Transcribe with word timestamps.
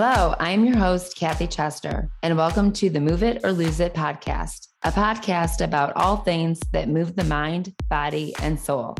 Hello, 0.00 0.36
I'm 0.38 0.64
your 0.64 0.76
host, 0.76 1.16
Kathy 1.16 1.48
Chester, 1.48 2.08
and 2.22 2.36
welcome 2.36 2.72
to 2.74 2.88
the 2.88 3.00
Move 3.00 3.24
It 3.24 3.40
or 3.42 3.50
Lose 3.50 3.80
It 3.80 3.94
podcast, 3.94 4.68
a 4.84 4.92
podcast 4.92 5.60
about 5.60 5.92
all 5.96 6.18
things 6.18 6.60
that 6.70 6.88
move 6.88 7.16
the 7.16 7.24
mind, 7.24 7.74
body, 7.90 8.32
and 8.40 8.60
soul. 8.60 8.96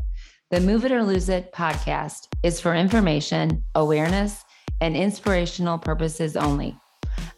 The 0.51 0.59
Move 0.59 0.85
It 0.85 0.91
or 0.91 1.05
Lose 1.05 1.29
It 1.29 1.53
podcast 1.53 2.27
is 2.43 2.61
for 2.61 2.75
information, 2.75 3.63
awareness, 3.77 4.45
and 4.81 4.97
inspirational 4.97 5.79
purposes 5.79 6.37
only. 6.37 6.77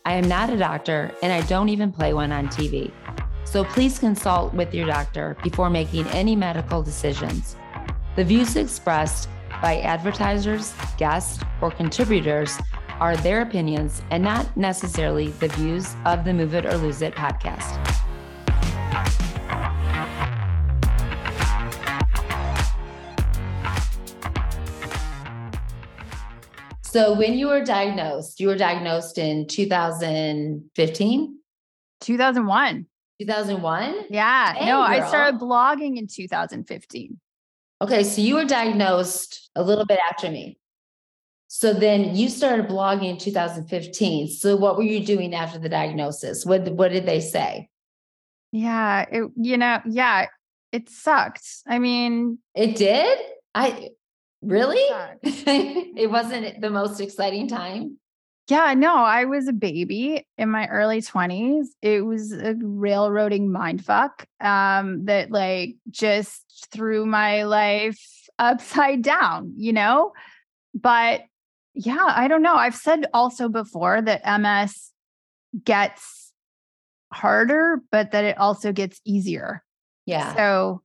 I 0.07 0.15
am 0.15 0.27
not 0.27 0.49
a 0.49 0.57
doctor, 0.57 1.15
and 1.23 1.31
I 1.31 1.43
don't 1.43 1.69
even 1.69 1.93
play 1.93 2.15
one 2.15 2.33
on 2.33 2.49
TV. 2.49 2.91
So 3.45 3.65
please 3.65 3.99
consult 3.99 4.55
with 4.55 4.73
your 4.73 4.87
doctor 4.87 5.37
before 5.43 5.69
making 5.69 6.07
any 6.07 6.35
medical 6.35 6.83
decisions. 6.83 7.57
The 8.17 8.25
views 8.25 8.57
expressed 8.57 9.29
by 9.61 9.83
advertisers, 9.83 10.73
guests, 10.97 11.45
or 11.61 11.71
contributors 11.71 12.59
are 13.01 13.17
their 13.17 13.43
opinions 13.43 14.03
and 14.11 14.23
not 14.23 14.57
necessarily 14.57 15.29
the 15.41 15.49
views 15.49 15.97
of 16.05 16.25
the 16.25 16.33
Move 16.35 16.55
It 16.55 16.67
or 16.67 16.77
Lose 16.77 17.03
It 17.03 17.15
podcast. 17.15 17.79
So, 26.83 27.15
when 27.15 27.35
you 27.35 27.47
were 27.47 27.65
diagnosed, 27.65 28.41
you 28.41 28.49
were 28.49 28.57
diagnosed 28.57 29.17
in 29.17 29.47
2015? 29.47 31.39
2001. 32.01 32.87
2001? 33.21 34.05
Yeah. 34.11 34.55
Hey, 34.55 34.67
no, 34.67 34.73
girl. 34.73 34.83
I 34.83 35.09
started 35.09 35.41
blogging 35.41 35.99
in 35.99 36.09
2015. 36.09 37.21
Okay. 37.81 38.03
So, 38.03 38.21
you 38.21 38.35
were 38.35 38.45
diagnosed 38.45 39.51
a 39.55 39.63
little 39.63 39.87
bit 39.87 40.01
after 40.11 40.31
me. 40.31 40.59
So 41.53 41.73
then 41.73 42.15
you 42.15 42.29
started 42.29 42.69
blogging 42.69 43.11
in 43.11 43.19
2015. 43.19 44.29
So 44.29 44.55
what 44.55 44.77
were 44.77 44.85
you 44.85 45.05
doing 45.05 45.35
after 45.35 45.59
the 45.59 45.69
diagnosis? 45.69 46.47
What 46.47 46.69
what 46.75 46.93
did 46.93 47.07
they 47.07 47.21
say? 47.21 47.69
Yeah, 48.53 49.05
it, 49.11 49.33
you 49.35 49.57
know, 49.59 49.81
yeah, 49.85 50.27
it 50.71 50.89
sucked. 50.89 51.45
I 51.67 51.81
mean, 51.81 52.39
it 52.55 52.77
did. 52.77 53.19
I 53.53 53.89
really. 54.43 54.79
It, 54.79 55.93
it 55.99 56.07
wasn't 56.09 56.61
the 56.61 56.71
most 56.71 57.01
exciting 57.01 57.49
time. 57.49 57.99
Yeah, 58.49 58.75
no, 58.75 58.95
I 58.95 59.25
was 59.25 59.49
a 59.49 59.53
baby 59.53 60.25
in 60.39 60.51
my 60.51 60.69
early 60.69 61.03
20s. 61.03 61.67
It 61.83 62.07
was 62.07 62.33
a 62.33 62.55
railroading 62.63 63.49
mindfuck 63.49 64.25
um, 64.41 65.07
that 65.07 65.33
like 65.33 65.75
just 65.91 66.69
threw 66.71 67.07
my 67.07 67.43
life 67.43 68.01
upside 68.39 69.03
down, 69.03 69.55
you 69.57 69.73
know? 69.73 70.13
But 70.75 71.23
yeah, 71.75 72.05
I 72.07 72.29
don't 72.29 72.43
know. 72.43 72.55
I've 72.55 72.75
said 72.75 73.07
also 73.15 73.49
before 73.49 74.03
that 74.03 74.41
MS 74.41 74.91
gets 75.65 76.33
harder, 77.13 77.81
but 77.91 78.13
that 78.13 78.25
it 78.25 78.39
also 78.39 78.73
gets 78.73 79.01
easier. 79.05 79.63
Yeah. 80.07 80.35
So 80.35 80.83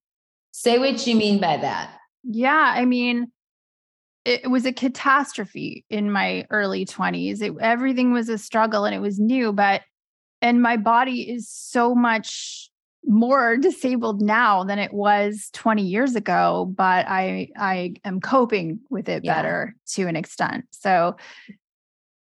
say 0.51 0.77
what 0.79 1.05
you 1.05 1.15
mean 1.15 1.39
by 1.39 1.57
that. 1.57 1.97
Yeah. 2.23 2.73
I 2.75 2.85
mean, 2.85 3.31
it 4.25 4.49
was 4.49 4.65
a 4.65 4.73
catastrophe 4.73 5.85
in 5.89 6.11
my 6.11 6.45
early 6.49 6.85
20s. 6.85 7.41
It, 7.41 7.53
everything 7.59 8.11
was 8.11 8.29
a 8.29 8.37
struggle 8.37 8.85
and 8.85 8.95
it 8.95 8.99
was 8.99 9.19
new, 9.19 9.53
but, 9.53 9.81
and 10.41 10.61
my 10.61 10.77
body 10.77 11.29
is 11.29 11.47
so 11.49 11.93
much 11.93 12.69
more 13.07 13.57
disabled 13.57 14.21
now 14.21 14.63
than 14.63 14.79
it 14.79 14.93
was 14.93 15.49
20 15.53 15.83
years 15.83 16.15
ago 16.15 16.71
but 16.75 17.05
i 17.07 17.47
i 17.57 17.93
am 18.03 18.19
coping 18.19 18.79
with 18.89 19.09
it 19.09 19.23
yeah. 19.23 19.35
better 19.35 19.75
to 19.87 20.07
an 20.07 20.15
extent 20.15 20.65
so 20.71 21.15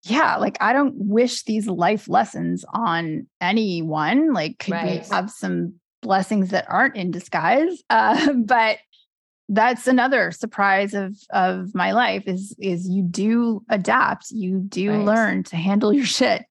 yeah 0.03 0.35
like 0.37 0.57
i 0.61 0.73
don't 0.73 0.95
wish 0.95 1.43
these 1.43 1.67
life 1.67 2.07
lessons 2.07 2.65
on 2.73 3.25
anyone 3.39 4.33
like 4.33 4.59
could 4.59 4.73
right. 4.73 5.01
we 5.01 5.07
have 5.09 5.29
some 5.29 5.73
blessings 6.01 6.49
that 6.49 6.65
aren't 6.69 6.95
in 6.95 7.11
disguise 7.11 7.81
uh, 7.89 8.33
but 8.33 8.77
that's 9.49 9.87
another 9.87 10.31
surprise 10.31 10.93
of 10.93 11.15
of 11.31 11.75
my 11.75 11.91
life 11.91 12.23
is 12.27 12.55
is 12.59 12.87
you 12.87 13.03
do 13.03 13.63
adapt 13.69 14.31
you 14.31 14.59
do 14.59 14.91
right. 14.91 15.05
learn 15.05 15.43
to 15.43 15.55
handle 15.55 15.93
your 15.93 16.05
shit 16.05 16.43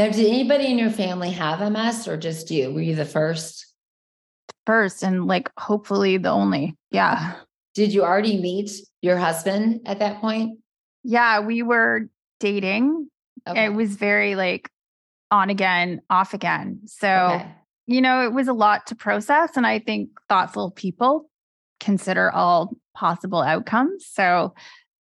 now, 0.00 0.10
did 0.10 0.26
anybody 0.26 0.64
in 0.64 0.78
your 0.78 0.90
family 0.90 1.30
have 1.32 1.60
MS 1.60 2.08
or 2.08 2.16
just 2.16 2.50
you? 2.50 2.72
Were 2.72 2.80
you 2.80 2.94
the 2.94 3.04
first? 3.04 3.66
First, 4.64 5.02
and 5.02 5.26
like 5.26 5.50
hopefully 5.58 6.16
the 6.16 6.30
only. 6.30 6.74
Yeah. 6.90 7.34
Did 7.74 7.92
you 7.92 8.02
already 8.02 8.40
meet 8.40 8.70
your 9.02 9.18
husband 9.18 9.82
at 9.84 9.98
that 9.98 10.22
point? 10.22 10.58
Yeah, 11.04 11.40
we 11.40 11.62
were 11.62 12.08
dating. 12.38 13.10
Okay. 13.46 13.66
It 13.66 13.74
was 13.74 13.96
very 13.96 14.36
like 14.36 14.70
on 15.30 15.50
again, 15.50 16.00
off 16.08 16.32
again. 16.32 16.80
So, 16.86 17.08
okay. 17.08 17.50
you 17.86 18.00
know, 18.00 18.24
it 18.24 18.32
was 18.32 18.48
a 18.48 18.54
lot 18.54 18.86
to 18.86 18.94
process. 18.94 19.50
And 19.54 19.66
I 19.66 19.80
think 19.80 20.08
thoughtful 20.30 20.70
people 20.70 21.28
consider 21.78 22.30
all 22.30 22.72
possible 22.94 23.42
outcomes. 23.42 24.06
So 24.06 24.54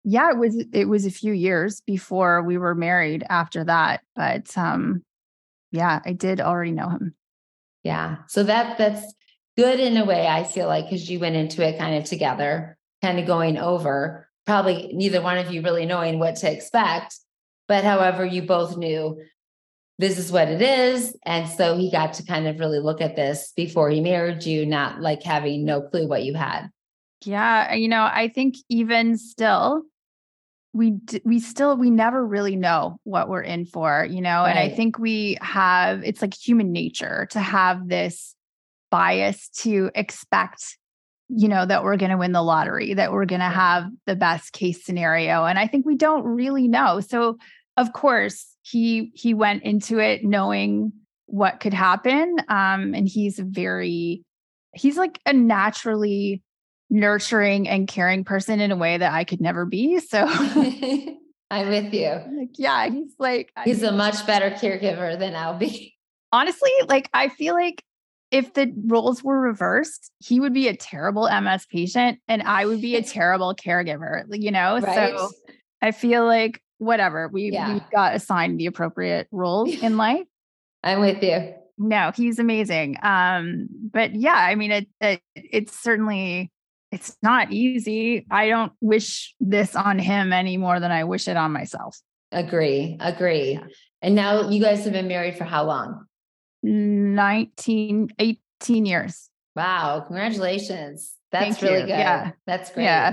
yeah, 0.09 0.31
it 0.31 0.39
was 0.39 0.65
it 0.72 0.84
was 0.84 1.05
a 1.05 1.11
few 1.11 1.33
years 1.33 1.81
before 1.81 2.41
we 2.41 2.56
were 2.59 2.77
married 2.77 3.25
after 3.28 3.65
that. 3.65 4.03
But 4.15 4.56
um 4.56 5.03
yeah, 5.72 6.00
I 6.05 6.12
did 6.12 6.41
already 6.41 6.71
know 6.71 6.89
him. 6.89 7.17
Yeah. 7.83 8.19
So 8.28 8.45
that 8.45 8.78
that's 8.78 9.15
good 9.56 9.81
in 9.81 9.97
a 9.97 10.05
way, 10.05 10.28
I 10.28 10.45
feel 10.45 10.69
like, 10.69 10.84
because 10.84 11.11
you 11.11 11.19
went 11.19 11.34
into 11.34 11.66
it 11.66 11.77
kind 11.77 11.97
of 11.97 12.05
together, 12.05 12.78
kind 13.03 13.19
of 13.19 13.27
going 13.27 13.59
over, 13.59 14.28
probably 14.47 14.93
neither 14.93 15.21
one 15.21 15.39
of 15.39 15.50
you 15.50 15.61
really 15.61 15.87
knowing 15.87 16.21
what 16.21 16.37
to 16.37 16.53
expect. 16.53 17.16
But 17.66 17.83
however, 17.83 18.25
you 18.25 18.43
both 18.43 18.77
knew 18.77 19.21
this 19.99 20.19
is 20.19 20.31
what 20.31 20.47
it 20.47 20.62
is. 20.62 21.16
And 21.25 21.49
so 21.49 21.77
he 21.77 21.91
got 21.91 22.12
to 22.15 22.25
kind 22.25 22.47
of 22.47 22.61
really 22.61 22.78
look 22.78 23.00
at 23.00 23.16
this 23.16 23.53
before 23.56 23.91
he 23.91 24.00
married 24.00 24.45
you, 24.45 24.66
not 24.66 25.00
like 25.00 25.25
having 25.25 25.65
no 25.65 25.81
clue 25.81 26.06
what 26.06 26.22
you 26.22 26.34
had. 26.34 26.69
Yeah. 27.25 27.75
You 27.75 27.89
know, 27.89 28.03
I 28.05 28.28
think 28.28 28.55
even 28.69 29.19
still, 29.19 29.83
we 30.76 30.98
we 31.25 31.41
still 31.41 31.76
we 31.76 31.91
never 31.91 32.25
really 32.25 32.54
know 32.54 33.00
what 33.04 33.28
we're 33.28 33.42
in 33.42 33.64
for 33.64 34.06
you 34.09 34.20
know 34.20 34.42
right. 34.42 34.50
and 34.50 34.59
i 34.59 34.69
think 34.69 34.98
we 34.98 35.37
have 35.41 36.03
it's 36.04 36.20
like 36.20 36.34
human 36.34 36.70
nature 36.70 37.26
to 37.31 37.41
have 37.41 37.88
this 37.88 38.34
bias 38.91 39.48
to 39.48 39.91
expect 39.94 40.76
you 41.28 41.48
know 41.48 41.65
that 41.65 41.82
we're 41.82 41.97
going 41.97 42.10
to 42.10 42.19
win 42.19 42.32
the 42.32 42.42
lottery 42.42 42.94
that 42.94 43.12
we're 43.12 43.25
going 43.25 43.41
to 43.41 43.47
have 43.47 43.88
the 44.04 44.15
best 44.15 44.53
case 44.53 44.84
scenario 44.84 45.44
and 45.44 45.59
i 45.59 45.66
think 45.66 45.86
we 45.86 45.97
don't 45.97 46.25
really 46.25 46.69
know 46.69 47.00
so 47.00 47.38
of 47.76 47.92
course 47.92 48.47
he 48.62 49.10
he 49.15 49.34
went 49.34 49.62
into 49.62 49.98
it 49.98 50.25
knowing 50.25 50.92
what 51.26 51.59
could 51.59 51.75
happen 51.75 52.36
um 52.48 52.94
and 52.94 53.09
he's 53.09 53.38
very 53.38 54.22
he's 54.75 54.98
like 54.98 55.19
a 55.26 55.32
naturally 55.32 56.42
nurturing 56.91 57.69
and 57.69 57.88
caring 57.88 58.24
person 58.24 58.60
in 58.60 58.70
a 58.70 58.76
way 58.76 58.98
that 58.98 59.12
I 59.12 59.24
could 59.24 59.41
never 59.41 59.64
be. 59.64 59.98
So 60.00 60.24
I'm 61.50 61.69
with 61.69 61.92
you. 61.92 62.20
Like, 62.36 62.58
yeah, 62.58 62.88
he's 62.88 63.14
like 63.19 63.52
he's 63.64 63.82
a 63.82 63.92
much 63.92 64.26
better 64.26 64.50
caregiver 64.50 65.19
than 65.19 65.34
I'll 65.34 65.58
be. 65.58 65.94
Honestly, 66.32 66.70
like 66.88 67.08
I 67.14 67.28
feel 67.28 67.54
like 67.54 67.82
if 68.30 68.54
the 68.54 68.72
roles 68.86 69.22
were 69.22 69.41
reversed, 69.41 70.10
he 70.19 70.41
would 70.41 70.52
be 70.52 70.69
a 70.69 70.76
terrible 70.76 71.28
MS 71.28 71.66
patient 71.66 72.19
and 72.28 72.42
I 72.42 72.66
would 72.66 72.80
be 72.80 72.97
a 72.97 73.03
terrible 73.03 73.54
caregiver, 73.54 74.24
you 74.30 74.50
know? 74.50 74.78
Right. 74.80 75.16
So 75.16 75.30
I 75.80 75.92
feel 75.92 76.24
like 76.24 76.62
whatever, 76.78 77.28
we 77.28 77.53
yeah. 77.53 77.74
we 77.74 77.80
got 77.92 78.14
assigned 78.14 78.58
the 78.58 78.66
appropriate 78.66 79.28
roles 79.30 79.74
in 79.80 79.97
life. 79.97 80.26
I'm 80.82 81.00
with 81.00 81.22
you. 81.22 81.54
No, 81.78 82.10
he's 82.14 82.38
amazing. 82.38 82.97
Um, 83.03 83.68
but 83.92 84.14
yeah, 84.14 84.34
I 84.34 84.54
mean, 84.54 84.72
it, 84.72 84.88
it 85.00 85.20
it's 85.34 85.78
certainly 85.78 86.50
it's 86.97 87.15
not 87.23 87.53
easy. 87.53 88.27
I 88.31 88.49
don't 88.49 88.73
wish 88.81 89.34
this 89.39 89.77
on 89.77 89.99
him 89.99 90.33
any 90.33 90.57
more 90.57 90.81
than 90.81 90.91
I 90.91 91.05
wish 91.05 91.29
it 91.29 91.37
on 91.37 91.53
myself. 91.53 92.01
Agree. 92.33 92.97
Agree. 93.01 93.60
And 94.01 94.15
now 94.15 94.48
you 94.48 94.63
guys 94.63 94.84
have 94.84 94.95
been 94.95 95.07
married 95.07 95.37
for 95.37 95.45
how 95.45 95.65
long? 95.65 96.07
19, 96.63 98.09
18 98.19 98.87
years. 98.87 99.28
Wow. 99.54 100.04
Congratulations. 100.07 101.13
That's 101.31 101.59
Thank 101.59 101.63
really 101.63 101.81
you. 101.81 101.87
good. 101.87 101.98
Yeah. 101.98 102.31
That's 102.47 102.71
great. 102.71 102.84
Yeah. 102.84 103.13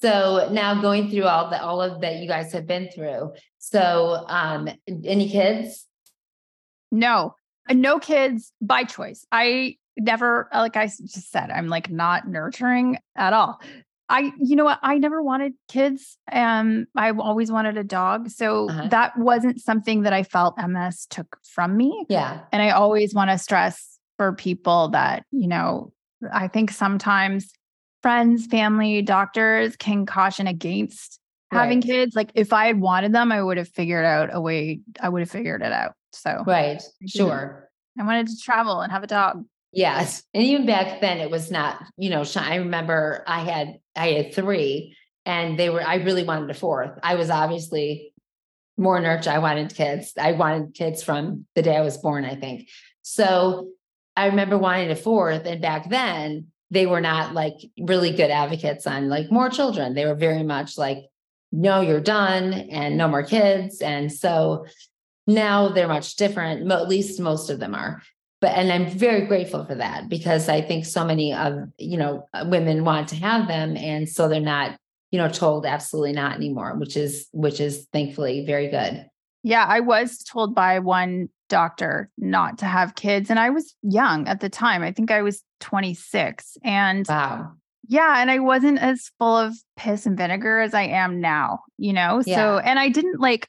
So 0.00 0.48
now 0.52 0.80
going 0.80 1.10
through 1.10 1.24
all 1.24 1.50
the 1.50 1.60
all 1.60 1.82
of 1.82 2.00
that 2.02 2.16
you 2.18 2.28
guys 2.28 2.52
have 2.52 2.68
been 2.68 2.88
through. 2.94 3.32
So 3.58 4.24
um 4.28 4.68
any 4.88 5.28
kids? 5.28 5.88
No. 6.92 7.34
No 7.68 7.98
kids 7.98 8.52
by 8.60 8.84
choice. 8.84 9.26
I 9.32 9.76
never 9.98 10.48
like 10.52 10.76
I 10.76 10.86
just 10.86 11.30
said, 11.30 11.50
I'm 11.50 11.68
like 11.68 11.90
not 11.90 12.28
nurturing 12.28 12.98
at 13.16 13.32
all. 13.32 13.60
I, 14.08 14.30
you 14.38 14.56
know 14.56 14.64
what? 14.64 14.78
I 14.82 14.98
never 14.98 15.22
wanted 15.22 15.54
kids. 15.68 16.18
Um, 16.30 16.86
I 16.94 17.10
always 17.12 17.50
wanted 17.50 17.78
a 17.78 17.84
dog. 17.84 18.28
So 18.28 18.68
uh-huh. 18.68 18.88
that 18.88 19.18
wasn't 19.18 19.60
something 19.60 20.02
that 20.02 20.12
I 20.12 20.22
felt 20.22 20.58
MS 20.58 21.06
took 21.06 21.38
from 21.42 21.78
me. 21.78 22.04
Yeah. 22.10 22.40
And 22.52 22.60
I 22.60 22.70
always 22.70 23.14
want 23.14 23.30
to 23.30 23.38
stress 23.38 23.98
for 24.18 24.34
people 24.34 24.88
that, 24.88 25.24
you 25.30 25.48
know, 25.48 25.94
I 26.30 26.48
think 26.48 26.72
sometimes 26.72 27.52
friends, 28.02 28.46
family, 28.46 29.00
doctors 29.00 29.76
can 29.76 30.04
caution 30.04 30.46
against 30.46 31.18
having 31.50 31.80
kids. 31.80 32.14
Like 32.14 32.32
if 32.34 32.52
I 32.52 32.66
had 32.66 32.80
wanted 32.80 33.14
them, 33.14 33.32
I 33.32 33.42
would 33.42 33.56
have 33.56 33.68
figured 33.68 34.04
out 34.04 34.28
a 34.30 34.40
way. 34.40 34.80
I 35.00 35.08
would 35.08 35.20
have 35.20 35.30
figured 35.30 35.62
it 35.62 35.72
out. 35.72 35.92
So 36.12 36.44
Right. 36.46 36.82
Sure. 37.06 37.70
I 37.98 38.04
wanted 38.04 38.28
to 38.28 38.36
travel 38.36 38.80
and 38.80 38.92
have 38.92 39.04
a 39.04 39.06
dog. 39.06 39.44
Yes. 39.72 40.22
And 40.34 40.42
even 40.42 40.66
back 40.66 41.00
then 41.00 41.18
it 41.18 41.30
was 41.30 41.50
not, 41.50 41.82
you 41.96 42.10
know, 42.10 42.24
I 42.36 42.56
remember 42.56 43.24
I 43.26 43.40
had 43.40 43.78
I 43.96 44.08
had 44.08 44.34
three 44.34 44.96
and 45.24 45.58
they 45.58 45.70
were 45.70 45.82
I 45.82 45.96
really 45.96 46.24
wanted 46.24 46.50
a 46.50 46.54
fourth. 46.54 46.98
I 47.02 47.14
was 47.14 47.30
obviously 47.30 48.12
more 48.76 49.00
nurture. 49.00 49.30
I 49.30 49.38
wanted 49.38 49.74
kids. 49.74 50.12
I 50.20 50.32
wanted 50.32 50.74
kids 50.74 51.02
from 51.02 51.46
the 51.54 51.62
day 51.62 51.76
I 51.76 51.82
was 51.82 51.96
born, 51.96 52.24
I 52.24 52.34
think. 52.34 52.68
So 53.02 53.70
I 54.14 54.26
remember 54.26 54.58
wanting 54.58 54.90
a 54.90 54.96
fourth. 54.96 55.46
And 55.46 55.62
back 55.62 55.88
then 55.88 56.48
they 56.70 56.86
were 56.86 57.00
not 57.00 57.32
like 57.32 57.56
really 57.78 58.12
good 58.12 58.30
advocates 58.30 58.86
on 58.86 59.08
like 59.08 59.30
more 59.30 59.48
children. 59.48 59.94
They 59.94 60.06
were 60.06 60.14
very 60.14 60.42
much 60.42 60.76
like, 60.76 60.98
no, 61.50 61.80
you're 61.80 62.00
done 62.00 62.52
and 62.52 62.96
no 62.96 63.08
more 63.08 63.22
kids. 63.22 63.80
And 63.80 64.12
so 64.12 64.66
now 65.26 65.68
they're 65.68 65.88
much 65.88 66.16
different. 66.16 66.70
At 66.70 66.88
least 66.88 67.20
most 67.20 67.48
of 67.48 67.58
them 67.58 67.74
are 67.74 68.02
but 68.42 68.50
and 68.50 68.70
i'm 68.70 68.90
very 68.90 69.24
grateful 69.26 69.64
for 69.64 69.74
that 69.74 70.10
because 70.10 70.50
i 70.50 70.60
think 70.60 70.84
so 70.84 71.04
many 71.04 71.32
of 71.32 71.54
you 71.78 71.96
know 71.96 72.28
uh, 72.34 72.44
women 72.46 72.84
want 72.84 73.08
to 73.08 73.16
have 73.16 73.48
them 73.48 73.76
and 73.78 74.06
so 74.08 74.28
they're 74.28 74.40
not 74.40 74.76
you 75.12 75.18
know 75.18 75.28
told 75.28 75.64
absolutely 75.64 76.12
not 76.12 76.34
anymore 76.34 76.74
which 76.76 76.96
is 76.96 77.28
which 77.32 77.60
is 77.60 77.86
thankfully 77.92 78.44
very 78.44 78.68
good 78.68 79.06
Yeah, 79.44 79.66
I 79.68 79.80
was 79.80 80.18
told 80.18 80.54
by 80.54 80.78
one 80.78 81.28
doctor 81.48 82.08
not 82.16 82.58
to 82.58 82.66
have 82.66 82.94
kids, 82.94 83.28
and 83.28 83.38
I 83.38 83.50
was 83.50 83.74
young 83.82 84.28
at 84.28 84.38
the 84.38 84.48
time. 84.48 84.82
I 84.82 84.92
think 84.92 85.10
I 85.10 85.20
was 85.22 85.42
26, 85.60 86.56
and 86.64 87.06
wow 87.08 87.52
Yeah, 87.88 88.20
and 88.22 88.30
I 88.30 88.38
wasn't 88.38 88.78
as 88.78 89.10
full 89.18 89.36
of 89.36 89.54
piss 89.76 90.06
and 90.06 90.16
vinegar 90.16 90.60
as 90.60 90.74
I 90.74 90.84
am 90.84 91.20
now, 91.20 91.60
you 91.76 91.92
know? 91.92 92.22
Yeah. 92.24 92.36
So, 92.36 92.58
and 92.58 92.78
I 92.78 92.88
didn't 92.88 93.20
like 93.20 93.48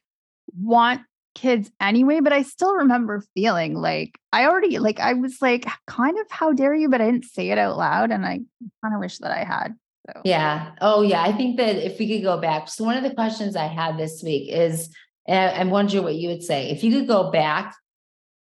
want 0.60 1.00
kids 1.34 1.70
anyway, 1.80 2.20
but 2.20 2.32
I 2.32 2.42
still 2.42 2.74
remember 2.74 3.22
feeling 3.34 3.74
like 3.74 4.18
I 4.32 4.46
already, 4.46 4.78
like, 4.78 5.00
I 5.00 5.14
was 5.14 5.40
like, 5.40 5.66
kind 5.86 6.18
of, 6.18 6.26
how 6.30 6.52
dare 6.52 6.74
you? 6.74 6.88
But 6.88 7.00
I 7.00 7.10
didn't 7.10 7.26
say 7.26 7.50
it 7.50 7.58
out 7.58 7.76
loud. 7.76 8.10
And 8.10 8.24
I 8.24 8.40
kind 8.82 8.94
of 8.94 9.00
wish 9.00 9.18
that 9.18 9.30
I 9.30 9.44
had. 9.44 9.74
So, 10.06 10.20
yeah 10.22 10.72
oh 10.82 11.00
yeah 11.00 11.22
i 11.22 11.32
think 11.32 11.56
that 11.56 11.76
if 11.76 11.98
we 11.98 12.06
could 12.06 12.22
go 12.22 12.38
back 12.38 12.68
so 12.68 12.84
one 12.84 12.98
of 12.98 13.02
the 13.02 13.14
questions 13.14 13.56
i 13.56 13.64
had 13.64 13.96
this 13.96 14.22
week 14.22 14.52
is 14.52 14.90
i'm 15.26 15.70
wondering 15.70 16.04
what 16.04 16.16
you 16.16 16.28
would 16.28 16.42
say 16.42 16.68
if 16.68 16.84
you 16.84 16.92
could 16.92 17.08
go 17.08 17.30
back 17.30 17.74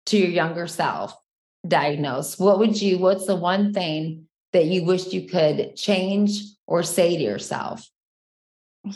to 0.06 0.16
your 0.16 0.28
younger 0.28 0.68
self 0.68 1.16
diagnose 1.66 2.38
what 2.38 2.60
would 2.60 2.80
you 2.80 2.98
what's 2.98 3.26
the 3.26 3.34
one 3.34 3.72
thing 3.72 4.28
that 4.52 4.66
you 4.66 4.84
wished 4.84 5.12
you 5.12 5.28
could 5.28 5.74
change 5.74 6.42
or 6.68 6.84
say 6.84 7.16
to 7.16 7.22
yourself 7.24 7.88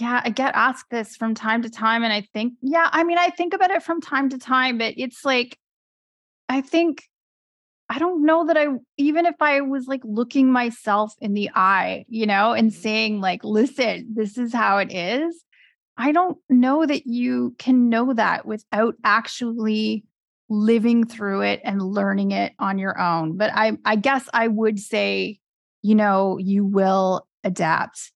yeah, 0.01 0.21
I 0.25 0.31
get 0.31 0.55
asked 0.55 0.91
this 0.91 1.17
from 1.17 1.35
time 1.35 1.63
to 1.63 1.71
time. 1.71 2.05
And 2.05 2.13
I 2.13 2.23
think, 2.33 2.55
yeah, 2.61 2.89
I 2.93 3.05
mean, 3.05 3.19
I 3.19 3.31
think 3.31 3.55
about 3.55 3.71
it 3.71 3.83
from 3.83 4.01
time 4.01 4.29
to 4.31 4.39
time, 4.39 4.79
but 4.79 4.95
it's 4.97 5.25
like, 5.25 5.59
I 6.49 6.61
think 6.61 7.03
I 7.89 7.99
don't 7.99 8.25
know 8.25 8.47
that 8.47 8.57
I 8.57 8.69
even 8.97 9.27
if 9.27 9.35
I 9.41 9.61
was 9.61 9.87
like 9.87 10.01
looking 10.03 10.51
myself 10.51 11.15
in 11.21 11.35
the 11.35 11.51
eye, 11.55 12.07
you 12.09 12.27
know, 12.27 12.53
and 12.53 12.71
mm-hmm. 12.71 12.81
saying 12.81 13.21
like, 13.21 13.45
listen, 13.45 14.07
this 14.15 14.39
is 14.39 14.53
how 14.53 14.79
it 14.79 14.93
is. 14.93 15.45
I 15.97 16.13
don't 16.13 16.39
know 16.49 16.87
that 16.87 17.07
you 17.07 17.55
can 17.59 17.91
know 17.91 18.15
that 18.15 18.47
without 18.47 18.95
actually 19.05 20.05
living 20.49 21.07
through 21.07 21.43
it 21.43 21.61
and 21.65 21.83
learning 21.83 22.33
it 22.33 22.55
on 22.59 22.79
your 22.79 22.99
own. 22.99 23.37
But 23.37 23.51
I 23.55 23.77
I 23.85 23.97
guess 23.97 24.29
I 24.33 24.49
would 24.49 24.81
say, 24.81 25.39
you 25.83 25.95
know, 25.95 26.39
you 26.39 26.65
will 26.65 27.27
adapt. 27.45 28.11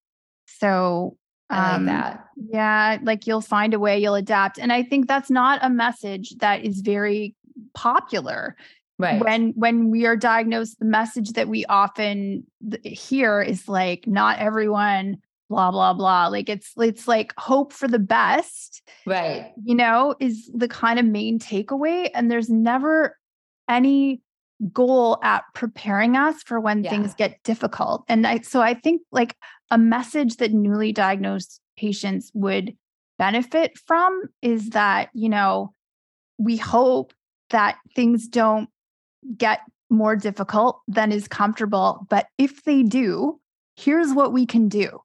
So 0.47 1.19
i 1.51 1.63
like 1.63 1.75
um, 1.75 1.87
that. 1.87 2.27
yeah, 2.53 2.99
like 3.03 3.27
you'll 3.27 3.41
find 3.41 3.75
a 3.75 3.79
way, 3.79 3.99
you'll 3.99 4.15
adapt. 4.15 4.59
And 4.59 4.73
I 4.73 4.83
think 4.83 5.07
that's 5.07 5.31
not 5.31 5.61
a 5.63 5.71
message 5.71 6.35
that 6.39 6.65
is 6.65 6.81
very 6.81 7.35
popular. 7.75 8.57
Right. 8.99 9.23
When 9.23 9.53
when 9.57 9.91
we 9.91 10.07
are 10.07 10.17
diagnosed 10.17 10.79
the 10.79 10.87
message 10.87 11.33
that 11.33 11.49
we 11.49 11.67
often 11.67 12.47
hear 12.83 13.43
is 13.43 13.69
like 13.69 14.07
not 14.07 14.39
everyone 14.39 15.19
blah 15.49 15.71
blah 15.71 15.93
blah. 15.93 16.29
Like 16.29 16.49
it's 16.49 16.73
it's 16.79 17.07
like 17.07 17.35
hope 17.37 17.73
for 17.73 17.89
the 17.89 17.99
best 17.99 18.83
right. 19.05 19.53
you 19.63 19.75
know 19.75 20.15
is 20.19 20.51
the 20.55 20.69
kind 20.69 20.99
of 20.99 21.05
main 21.05 21.39
takeaway 21.39 22.11
and 22.15 22.31
there's 22.31 22.49
never 22.49 23.19
any 23.69 24.23
goal 24.73 25.19
at 25.23 25.45
preparing 25.55 26.17
us 26.17 26.43
for 26.43 26.59
when 26.59 26.83
Yeah. 26.83 26.91
things 26.91 27.15
get 27.15 27.43
difficult 27.43 28.05
and 28.09 28.27
i 28.27 28.41
so 28.41 28.63
i 28.63 28.73
think 28.73 29.03
like 29.13 29.35
a 29.71 29.77
message 29.77 30.37
that 30.37 30.53
newly 30.53 30.93
diagnosed 30.93 31.61
patients 31.77 32.31
would 32.35 32.75
benefit 33.19 33.77
from 33.87 34.23
is 34.41 34.71
that 34.71 35.11
you 35.13 35.29
know 35.29 35.75
we 36.39 36.57
hope 36.57 37.13
that 37.51 37.77
things 37.95 38.29
don't 38.29 38.69
get 39.37 39.61
more 39.91 40.17
difficult 40.17 40.81
than 40.89 41.13
is 41.13 41.29
comfortable 41.29 42.07
but 42.09 42.27
if 42.39 42.65
they 42.65 42.83
do 42.83 43.39
here's 43.77 44.13
what 44.13 44.33
we 44.33 44.47
can 44.47 44.69
do 44.69 45.01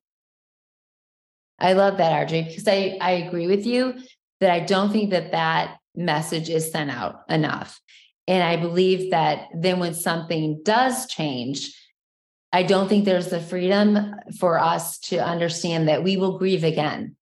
I 1.60 1.74
love 1.74 1.98
that, 1.98 2.12
Ardra, 2.12 2.48
because 2.48 2.68
I, 2.68 2.98
I 3.00 3.12
agree 3.12 3.46
with 3.46 3.68
you 3.68 3.94
that 4.40 4.50
I 4.50 4.62
don't 4.62 4.92
think 4.92 5.12
that 5.12 5.32
that 5.32 5.78
message 5.96 6.50
is 6.50 6.72
sent 6.72 6.90
out 6.90 7.22
enough. 7.30 7.80
And 8.32 8.42
I 8.42 8.56
believe 8.56 9.12
that 9.12 9.50
then 9.54 9.80
when 9.80 9.94
something 9.94 10.62
does 10.64 11.06
change, 11.08 11.78
I 12.54 12.64
don't 12.64 12.88
think 12.88 13.04
there's 13.04 13.28
the 13.28 13.42
freedom 13.42 14.16
for 14.40 14.58
us 14.58 15.00
to 15.00 15.18
understand 15.18 15.90
that 15.90 16.02
we 16.02 16.16
will 16.16 16.38
grieve 16.38 16.64
again. 16.64 17.18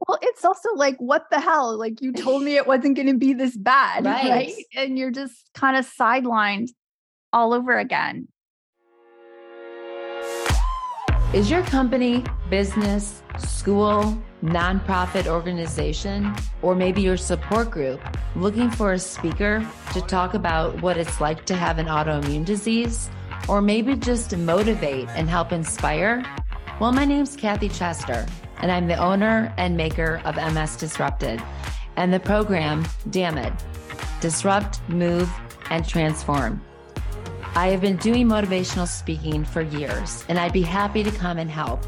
Well, 0.00 0.18
it's 0.22 0.44
also 0.44 0.70
like, 0.74 0.96
what 0.96 1.26
the 1.30 1.38
hell? 1.38 1.78
Like, 1.78 2.02
you 2.02 2.12
told 2.12 2.42
me 2.42 2.56
it 2.56 2.66
wasn't 2.66 2.96
going 2.96 3.06
to 3.06 3.16
be 3.16 3.34
this 3.34 3.56
bad. 3.56 4.04
Right. 4.04 4.28
Right. 4.28 4.52
And 4.74 4.98
you're 4.98 5.12
just 5.12 5.48
kind 5.54 5.76
of 5.76 5.88
sidelined 5.88 6.70
all 7.32 7.54
over 7.54 7.78
again. 7.78 8.26
Is 11.32 11.48
your 11.48 11.62
company, 11.62 12.24
business, 12.50 13.22
school, 13.38 14.20
nonprofit 14.46 15.26
organization, 15.26 16.34
or 16.62 16.74
maybe 16.74 17.02
your 17.02 17.16
support 17.16 17.70
group 17.70 18.00
looking 18.34 18.70
for 18.70 18.92
a 18.92 18.98
speaker 18.98 19.66
to 19.92 20.00
talk 20.02 20.34
about 20.34 20.80
what 20.82 20.96
it's 20.96 21.20
like 21.20 21.44
to 21.46 21.54
have 21.54 21.78
an 21.78 21.86
autoimmune 21.86 22.44
disease, 22.44 23.10
or 23.48 23.60
maybe 23.60 23.96
just 23.96 24.30
to 24.30 24.36
motivate 24.36 25.08
and 25.10 25.28
help 25.28 25.52
inspire? 25.52 26.24
Well, 26.80 26.92
my 26.92 27.04
name's 27.04 27.36
Kathy 27.36 27.68
Chester, 27.68 28.26
and 28.58 28.70
I'm 28.70 28.86
the 28.86 28.96
owner 28.96 29.52
and 29.56 29.76
maker 29.76 30.20
of 30.24 30.36
MS 30.36 30.76
Disrupted 30.76 31.42
and 31.96 32.12
the 32.12 32.20
program 32.20 32.84
DMAT 33.10 33.62
Disrupt, 34.20 34.80
Move, 34.88 35.30
and 35.70 35.86
Transform. 35.86 36.62
I 37.54 37.68
have 37.68 37.80
been 37.80 37.96
doing 37.96 38.28
motivational 38.28 38.86
speaking 38.86 39.44
for 39.44 39.62
years, 39.62 40.24
and 40.28 40.38
I'd 40.38 40.52
be 40.52 40.62
happy 40.62 41.02
to 41.02 41.10
come 41.10 41.38
and 41.38 41.50
help, 41.50 41.84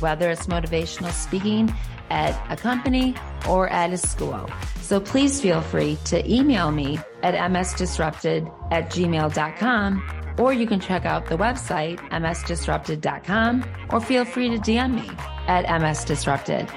whether 0.00 0.30
it's 0.30 0.46
motivational 0.46 1.12
speaking 1.12 1.72
at 2.12 2.34
a 2.52 2.56
company 2.56 3.14
or 3.48 3.68
at 3.70 3.92
a 3.92 3.96
school. 3.96 4.48
So 4.80 5.00
please 5.00 5.40
feel 5.40 5.62
free 5.62 5.96
to 6.04 6.16
email 6.30 6.70
me 6.70 6.98
at 7.22 7.34
msdisrupted 7.34 8.52
at 8.70 8.90
gmail.com, 8.90 10.34
or 10.38 10.52
you 10.52 10.66
can 10.66 10.80
check 10.80 11.06
out 11.06 11.26
the 11.26 11.36
website, 11.36 11.98
msdisrupted.com, 12.10 13.64
or 13.90 14.00
feel 14.00 14.24
free 14.26 14.50
to 14.50 14.58
DM 14.58 14.94
me 14.94 15.08
at 15.46 15.64
msdisrupted. 15.64 16.68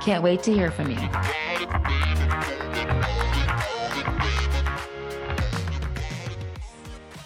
Can't 0.00 0.22
wait 0.24 0.42
to 0.44 0.52
hear 0.52 0.70
from 0.70 0.90
you. 0.90 0.96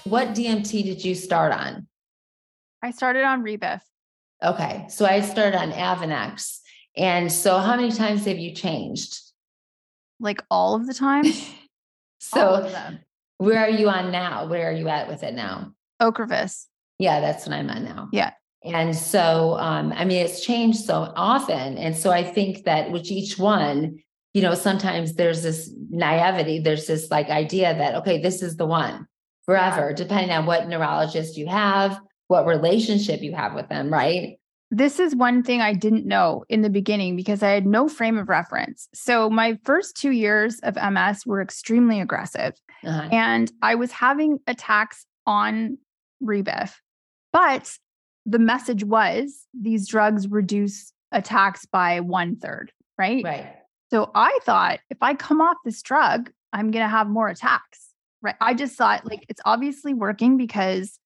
What 0.04 0.28
DMT 0.28 0.84
did 0.84 1.04
you 1.04 1.14
start 1.14 1.52
on? 1.52 1.86
I 2.82 2.92
started 2.92 3.24
on 3.24 3.42
Rebif. 3.42 3.82
Okay, 4.42 4.86
so 4.88 5.04
I 5.04 5.20
started 5.20 5.58
on 5.58 5.72
Avonex. 5.72 6.57
And 6.98 7.32
so 7.32 7.58
how 7.58 7.76
many 7.76 7.92
times 7.92 8.26
have 8.26 8.38
you 8.38 8.54
changed? 8.54 9.28
like 10.20 10.42
all 10.50 10.74
of 10.74 10.86
the 10.86 10.94
time. 10.94 11.24
So 12.20 12.68
where 13.36 13.60
are 13.60 13.70
you 13.70 13.88
on 13.88 14.10
now? 14.10 14.48
Where 14.48 14.68
are 14.68 14.72
you 14.72 14.88
at 14.88 15.06
with 15.06 15.22
it 15.22 15.34
now? 15.34 15.72
Ocrevus. 16.02 16.66
Yeah, 16.98 17.20
that's 17.20 17.46
what 17.46 17.54
I'm 17.54 17.70
on 17.70 17.84
now. 17.84 18.08
Yeah. 18.12 18.32
And 18.64 18.94
so 18.94 19.56
um, 19.60 19.92
I 19.92 20.04
mean 20.04 20.26
it's 20.26 20.44
changed 20.44 20.80
so 20.80 21.12
often. 21.14 21.78
And 21.78 21.96
so 21.96 22.10
I 22.10 22.24
think 22.24 22.64
that 22.64 22.90
with 22.90 23.08
each 23.12 23.38
one, 23.38 24.00
you 24.34 24.42
know, 24.42 24.54
sometimes 24.54 25.14
there's 25.14 25.44
this 25.44 25.72
naivety, 25.90 26.58
there's 26.58 26.88
this 26.88 27.08
like 27.08 27.28
idea 27.28 27.72
that 27.72 27.94
okay, 27.94 28.20
this 28.20 28.42
is 28.42 28.56
the 28.56 28.66
one 28.66 29.06
forever, 29.46 29.92
depending 29.94 30.32
on 30.32 30.44
what 30.44 30.66
neurologist 30.66 31.36
you 31.36 31.46
have, 31.46 32.00
what 32.26 32.46
relationship 32.46 33.22
you 33.22 33.32
have 33.32 33.54
with 33.54 33.68
them, 33.68 33.92
right? 33.92 34.40
This 34.70 35.00
is 35.00 35.16
one 35.16 35.42
thing 35.42 35.60
I 35.62 35.72
didn't 35.72 36.04
know 36.04 36.44
in 36.48 36.60
the 36.60 36.68
beginning 36.68 37.16
because 37.16 37.42
I 37.42 37.50
had 37.50 37.66
no 37.66 37.88
frame 37.88 38.18
of 38.18 38.28
reference. 38.28 38.88
So 38.92 39.30
my 39.30 39.58
first 39.64 39.96
two 39.96 40.10
years 40.10 40.60
of 40.60 40.76
MS 40.76 41.24
were 41.24 41.40
extremely 41.40 42.00
aggressive. 42.00 42.54
Uh-huh. 42.84 43.08
and 43.10 43.50
I 43.60 43.74
was 43.74 43.90
having 43.90 44.38
attacks 44.46 45.04
on 45.26 45.78
Rebif. 46.22 46.74
But 47.32 47.76
the 48.24 48.38
message 48.38 48.84
was 48.84 49.46
these 49.58 49.88
drugs 49.88 50.28
reduce 50.28 50.92
attacks 51.10 51.66
by 51.66 52.00
one 52.00 52.36
third, 52.36 52.72
right? 52.96 53.24
Right. 53.24 53.54
So 53.90 54.10
I 54.14 54.38
thought 54.44 54.80
if 54.90 54.98
I 55.00 55.14
come 55.14 55.40
off 55.40 55.56
this 55.64 55.82
drug, 55.82 56.30
I'm 56.52 56.70
going 56.70 56.84
to 56.84 56.88
have 56.88 57.08
more 57.08 57.28
attacks. 57.28 57.88
Right. 58.20 58.34
I 58.40 58.54
just 58.54 58.76
thought 58.76 59.06
like 59.06 59.24
it's 59.28 59.40
obviously 59.44 59.94
working 59.94 60.36
because, 60.36 60.98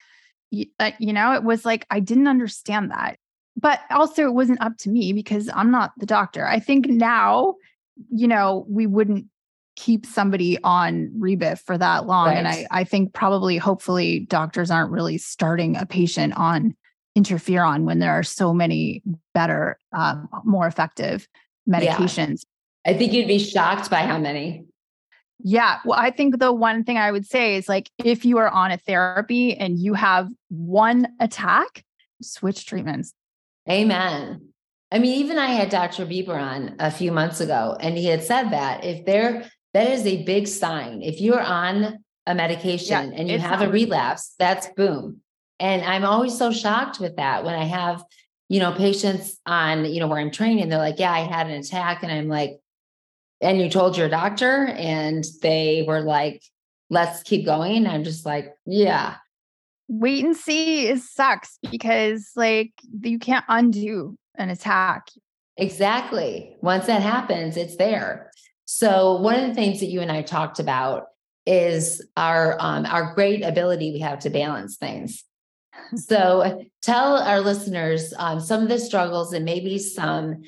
uh, 0.78 0.92
you 0.99 1.12
know, 1.12 1.35
it 1.35 1.45
was 1.45 1.64
like 1.64 1.87
I 1.90 2.00
didn't 2.00 2.26
understand 2.26 2.90
that. 2.90 3.19
But 3.56 3.80
also, 3.90 4.25
it 4.25 4.35
wasn't 4.35 4.62
up 4.62 4.76
to 4.78 4.90
me 4.90 5.12
because 5.12 5.50
I'm 5.54 5.71
not 5.71 5.92
the 5.99 6.06
doctor. 6.06 6.47
I 6.47 6.59
think 6.59 6.87
now, 6.87 7.54
you 8.11 8.26
know, 8.26 8.64
we 8.68 8.87
wouldn't 8.87 9.26
keep 9.76 10.06
somebody 10.06 10.59
on 10.64 11.12
rebif 11.18 11.61
for 11.61 11.76
that 11.78 12.06
long. 12.06 12.28
Right. 12.28 12.38
And 12.38 12.49
I, 12.49 12.66
I 12.71 12.85
think 12.85 13.12
probably, 13.12 13.59
hopefully, 13.59 14.21
doctors 14.21 14.71
aren't 14.71 14.90
really 14.90 15.18
starting 15.18 15.76
a 15.76 15.87
patient 15.87 16.35
on 16.37 16.75
interferon 17.16 17.85
when 17.85 17.99
there 17.99 18.12
are 18.12 18.23
so 18.23 18.54
many 18.54 19.02
better, 19.35 19.78
um, 19.92 20.28
more 20.44 20.66
effective 20.66 21.28
medications. 21.68 22.44
Yeah. 22.87 22.92
I 22.92 22.99
think 22.99 23.12
you'd 23.12 23.28
be 23.28 23.38
shocked 23.38 23.90
by 23.90 24.00
how 24.00 24.18
many. 24.18 24.64
Yeah. 25.44 25.78
Well, 25.85 25.99
I 25.99 26.11
think 26.11 26.38
the 26.38 26.52
one 26.52 26.85
thing 26.85 26.99
I 26.99 27.12
would 27.12 27.26
say 27.26 27.56
is 27.56 27.68
like 27.68 27.90
if 28.02 28.25
you 28.25 28.38
are 28.38 28.49
on 28.49 28.71
a 28.71 28.78
therapy 28.78 29.54
and 29.54 29.78
you 29.78 29.94
have 29.94 30.28
one 30.49 31.09
attack, 31.21 31.85
switch 32.23 32.64
treatments. 32.66 33.12
Amen. 33.69 34.49
I 34.90 34.99
mean, 34.99 35.21
even 35.21 35.38
I 35.38 35.49
had 35.49 35.71
Dr. 35.71 36.04
Bieber 36.04 36.38
on 36.38 36.76
a 36.78 36.90
few 36.90 37.12
months 37.12 37.40
ago, 37.40 37.76
and 37.81 37.97
he 37.97 38.07
had 38.07 38.23
said 38.23 38.50
that 38.50 38.85
if 38.85 39.07
there, 39.07 39.50
that 39.73 39.90
is 39.90 40.07
a 40.07 40.23
big 40.25 40.47
sign. 40.47 41.02
If 41.02 41.21
you're 41.21 41.40
on 41.40 41.99
a 42.26 42.35
medication 42.35 43.12
yeah, 43.12 43.19
and 43.19 43.28
you 43.28 43.38
have 43.38 43.62
a 43.62 43.71
relapse, 43.71 44.35
that's 44.38 44.69
boom. 44.76 45.21
And 45.59 45.83
I'm 45.83 46.04
always 46.04 46.37
so 46.37 46.52
shocked 46.52 47.00
with 47.00 47.16
that 47.16 47.45
when 47.45 47.54
I 47.54 47.64
have, 47.64 48.04
you 48.49 48.61
know, 48.61 48.73
patients 48.73 49.38
on, 49.47 49.87
you 49.87 50.00
know, 50.00 50.09
where 50.09 50.19
I'm 50.19 50.31
training, 50.31 50.69
they're 50.69 50.78
like, 50.78 50.99
yeah, 50.99 51.12
I 51.12 51.21
had 51.21 51.47
an 51.47 51.54
attack. 51.54 52.02
And 52.02 52.12
I'm 52.12 52.28
like, 52.28 52.61
and 53.42 53.61
you 53.61 53.69
told 53.69 53.99
your 53.99 54.09
doctor 54.09 54.66
and 54.69 55.26
they 55.42 55.85
were 55.87 56.00
like 56.00 56.42
let's 56.88 57.23
keep 57.23 57.45
going 57.45 57.87
i'm 57.87 58.04
just 58.04 58.25
like 58.25 58.54
yeah 58.64 59.16
wait 59.92 60.25
and 60.25 60.37
see 60.37 60.88
is 60.88 61.11
sucks 61.11 61.58
because 61.70 62.30
like 62.34 62.72
you 63.02 63.18
can't 63.18 63.44
undo 63.49 64.16
an 64.37 64.50
attack 64.50 65.08
exactly 65.56 66.56
once 66.62 66.87
that 66.87 67.02
happens 67.02 67.56
it's 67.56 67.76
there 67.76 68.30
so 68.64 69.16
one 69.20 69.38
of 69.38 69.49
the 69.49 69.54
things 69.54 69.80
that 69.80 69.87
you 69.87 70.00
and 70.00 70.11
i 70.11 70.22
talked 70.22 70.58
about 70.58 71.04
is 71.44 72.06
our 72.16 72.56
um, 72.61 72.87
our 72.87 73.14
great 73.14 73.44
ability 73.44 73.92
we 73.92 73.99
have 73.99 74.18
to 74.18 74.30
balance 74.30 74.76
things 74.76 75.25
so 75.96 76.64
tell 76.80 77.18
our 77.18 77.40
listeners 77.40 78.14
um, 78.16 78.40
some 78.40 78.62
of 78.62 78.68
the 78.68 78.78
struggles 78.78 79.32
and 79.32 79.44
maybe 79.44 79.78
some 79.78 80.42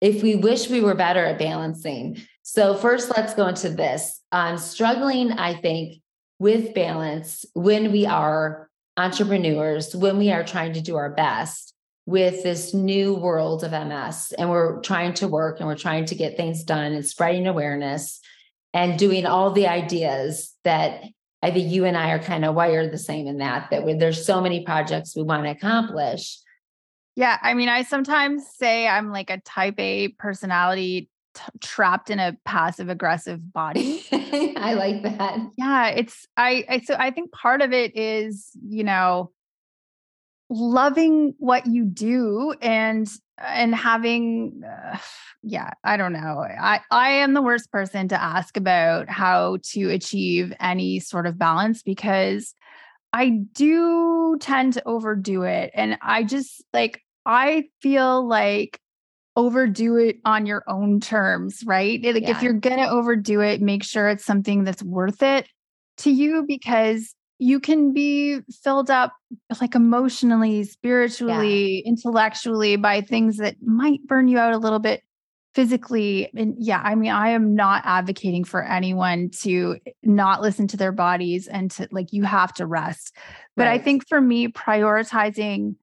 if 0.00 0.22
we 0.22 0.34
wish 0.34 0.70
we 0.70 0.80
were 0.80 0.94
better 0.94 1.24
at 1.24 1.38
balancing. 1.38 2.20
So, 2.42 2.74
first, 2.74 3.12
let's 3.16 3.34
go 3.34 3.46
into 3.46 3.68
this. 3.68 4.20
I'm 4.32 4.58
struggling, 4.58 5.32
I 5.32 5.54
think, 5.54 6.02
with 6.38 6.74
balance 6.74 7.44
when 7.54 7.92
we 7.92 8.06
are 8.06 8.69
entrepreneurs, 9.00 9.94
when 9.94 10.18
we 10.18 10.30
are 10.30 10.44
trying 10.44 10.74
to 10.74 10.80
do 10.80 10.96
our 10.96 11.10
best 11.10 11.74
with 12.06 12.42
this 12.42 12.74
new 12.74 13.14
world 13.14 13.64
of 13.64 13.72
MS, 13.72 14.32
and 14.38 14.50
we're 14.50 14.80
trying 14.80 15.14
to 15.14 15.28
work 15.28 15.60
and 15.60 15.68
we're 15.68 15.76
trying 15.76 16.06
to 16.06 16.14
get 16.14 16.36
things 16.36 16.64
done 16.64 16.92
and 16.92 17.06
spreading 17.06 17.46
awareness 17.46 18.20
and 18.72 18.98
doing 18.98 19.26
all 19.26 19.50
the 19.50 19.66
ideas 19.66 20.54
that 20.64 21.02
I 21.42 21.50
think 21.50 21.70
you 21.70 21.84
and 21.84 21.96
I 21.96 22.10
are 22.10 22.18
kind 22.18 22.44
of 22.44 22.54
wired 22.54 22.92
the 22.92 22.98
same 22.98 23.26
in 23.26 23.38
that, 23.38 23.70
that 23.70 23.98
there's 23.98 24.26
so 24.26 24.40
many 24.40 24.64
projects 24.64 25.16
we 25.16 25.22
want 25.22 25.44
to 25.44 25.50
accomplish 25.50 26.38
yeah. 27.16 27.38
I 27.42 27.54
mean, 27.54 27.68
I 27.68 27.82
sometimes 27.82 28.46
say 28.56 28.86
I'm 28.86 29.10
like 29.10 29.30
a 29.30 29.40
type 29.40 29.78
A 29.78 30.08
personality 30.08 31.10
t- 31.34 31.42
trapped 31.60 32.10
in 32.10 32.18
a 32.18 32.36
passive 32.44 32.88
aggressive 32.88 33.52
body. 33.52 34.02
I 34.12 34.74
like 34.74 35.02
that. 35.02 35.38
Yeah. 35.56 35.88
It's, 35.88 36.26
I, 36.36 36.64
I, 36.68 36.80
so 36.80 36.94
I 36.98 37.10
think 37.10 37.32
part 37.32 37.62
of 37.62 37.72
it 37.72 37.96
is, 37.96 38.50
you 38.66 38.84
know, 38.84 39.32
loving 40.48 41.34
what 41.38 41.66
you 41.66 41.84
do 41.84 42.54
and, 42.60 43.08
and 43.38 43.74
having, 43.74 44.62
uh, 44.64 44.98
yeah, 45.42 45.70
I 45.84 45.96
don't 45.96 46.12
know. 46.12 46.44
I, 46.60 46.80
I 46.90 47.10
am 47.10 47.34
the 47.34 47.42
worst 47.42 47.70
person 47.70 48.08
to 48.08 48.20
ask 48.20 48.56
about 48.56 49.08
how 49.08 49.58
to 49.70 49.90
achieve 49.90 50.52
any 50.60 51.00
sort 51.00 51.26
of 51.26 51.38
balance 51.38 51.82
because 51.82 52.54
I 53.12 53.28
do 53.52 54.36
tend 54.40 54.74
to 54.74 54.86
overdo 54.86 55.42
it. 55.42 55.70
And 55.74 55.98
I 56.02 56.24
just 56.24 56.64
like, 56.72 57.02
I 57.26 57.64
feel 57.80 58.26
like 58.26 58.80
overdo 59.36 59.96
it 59.96 60.18
on 60.24 60.46
your 60.46 60.64
own 60.66 61.00
terms, 61.00 61.62
right? 61.64 62.02
Like 62.02 62.22
yeah. 62.22 62.30
if 62.30 62.42
you're 62.42 62.52
going 62.52 62.78
to 62.78 62.88
overdo 62.88 63.40
it, 63.40 63.60
make 63.60 63.84
sure 63.84 64.08
it's 64.08 64.24
something 64.24 64.64
that's 64.64 64.82
worth 64.82 65.22
it 65.22 65.48
to 65.98 66.10
you 66.10 66.44
because 66.46 67.14
you 67.38 67.58
can 67.58 67.92
be 67.92 68.40
filled 68.62 68.90
up 68.90 69.14
like 69.60 69.74
emotionally, 69.74 70.64
spiritually, 70.64 71.82
yeah. 71.82 71.88
intellectually 71.88 72.76
by 72.76 73.00
things 73.00 73.38
that 73.38 73.56
might 73.62 74.06
burn 74.06 74.28
you 74.28 74.38
out 74.38 74.52
a 74.52 74.58
little 74.58 74.78
bit 74.78 75.02
physically. 75.54 76.30
And 76.36 76.54
yeah, 76.58 76.80
I 76.84 76.94
mean, 76.94 77.10
I 77.10 77.30
am 77.30 77.54
not 77.54 77.82
advocating 77.84 78.44
for 78.44 78.62
anyone 78.62 79.30
to 79.40 79.78
not 80.02 80.42
listen 80.42 80.68
to 80.68 80.76
their 80.76 80.92
bodies 80.92 81.48
and 81.48 81.70
to 81.72 81.88
like, 81.90 82.12
you 82.12 82.24
have 82.24 82.52
to 82.54 82.66
rest. 82.66 83.16
But 83.56 83.66
right. 83.66 83.80
I 83.80 83.82
think 83.82 84.06
for 84.06 84.20
me, 84.20 84.48
prioritizing 84.48 85.76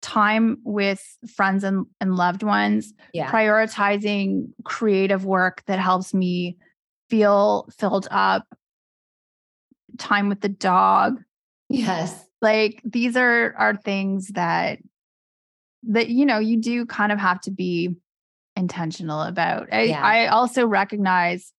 time 0.00 0.58
with 0.64 1.02
friends 1.34 1.64
and, 1.64 1.86
and 2.00 2.14
loved 2.14 2.42
ones, 2.42 2.92
yeah. 3.12 3.30
prioritizing 3.30 4.48
creative 4.64 5.24
work 5.24 5.62
that 5.66 5.78
helps 5.78 6.14
me 6.14 6.56
feel 7.10 7.68
filled 7.76 8.08
up, 8.10 8.44
time 9.98 10.28
with 10.28 10.40
the 10.40 10.48
dog. 10.48 11.20
Yes. 11.68 12.24
Like 12.40 12.80
these 12.84 13.16
are 13.16 13.54
are 13.58 13.76
things 13.76 14.28
that 14.28 14.78
that 15.84 16.08
you 16.08 16.24
know 16.24 16.38
you 16.38 16.60
do 16.60 16.86
kind 16.86 17.12
of 17.12 17.18
have 17.18 17.40
to 17.42 17.50
be 17.50 17.96
intentional 18.56 19.22
about. 19.22 19.68
I, 19.72 19.82
yeah. 19.82 20.02
I 20.02 20.26
also 20.28 20.66
recognize 20.66 21.52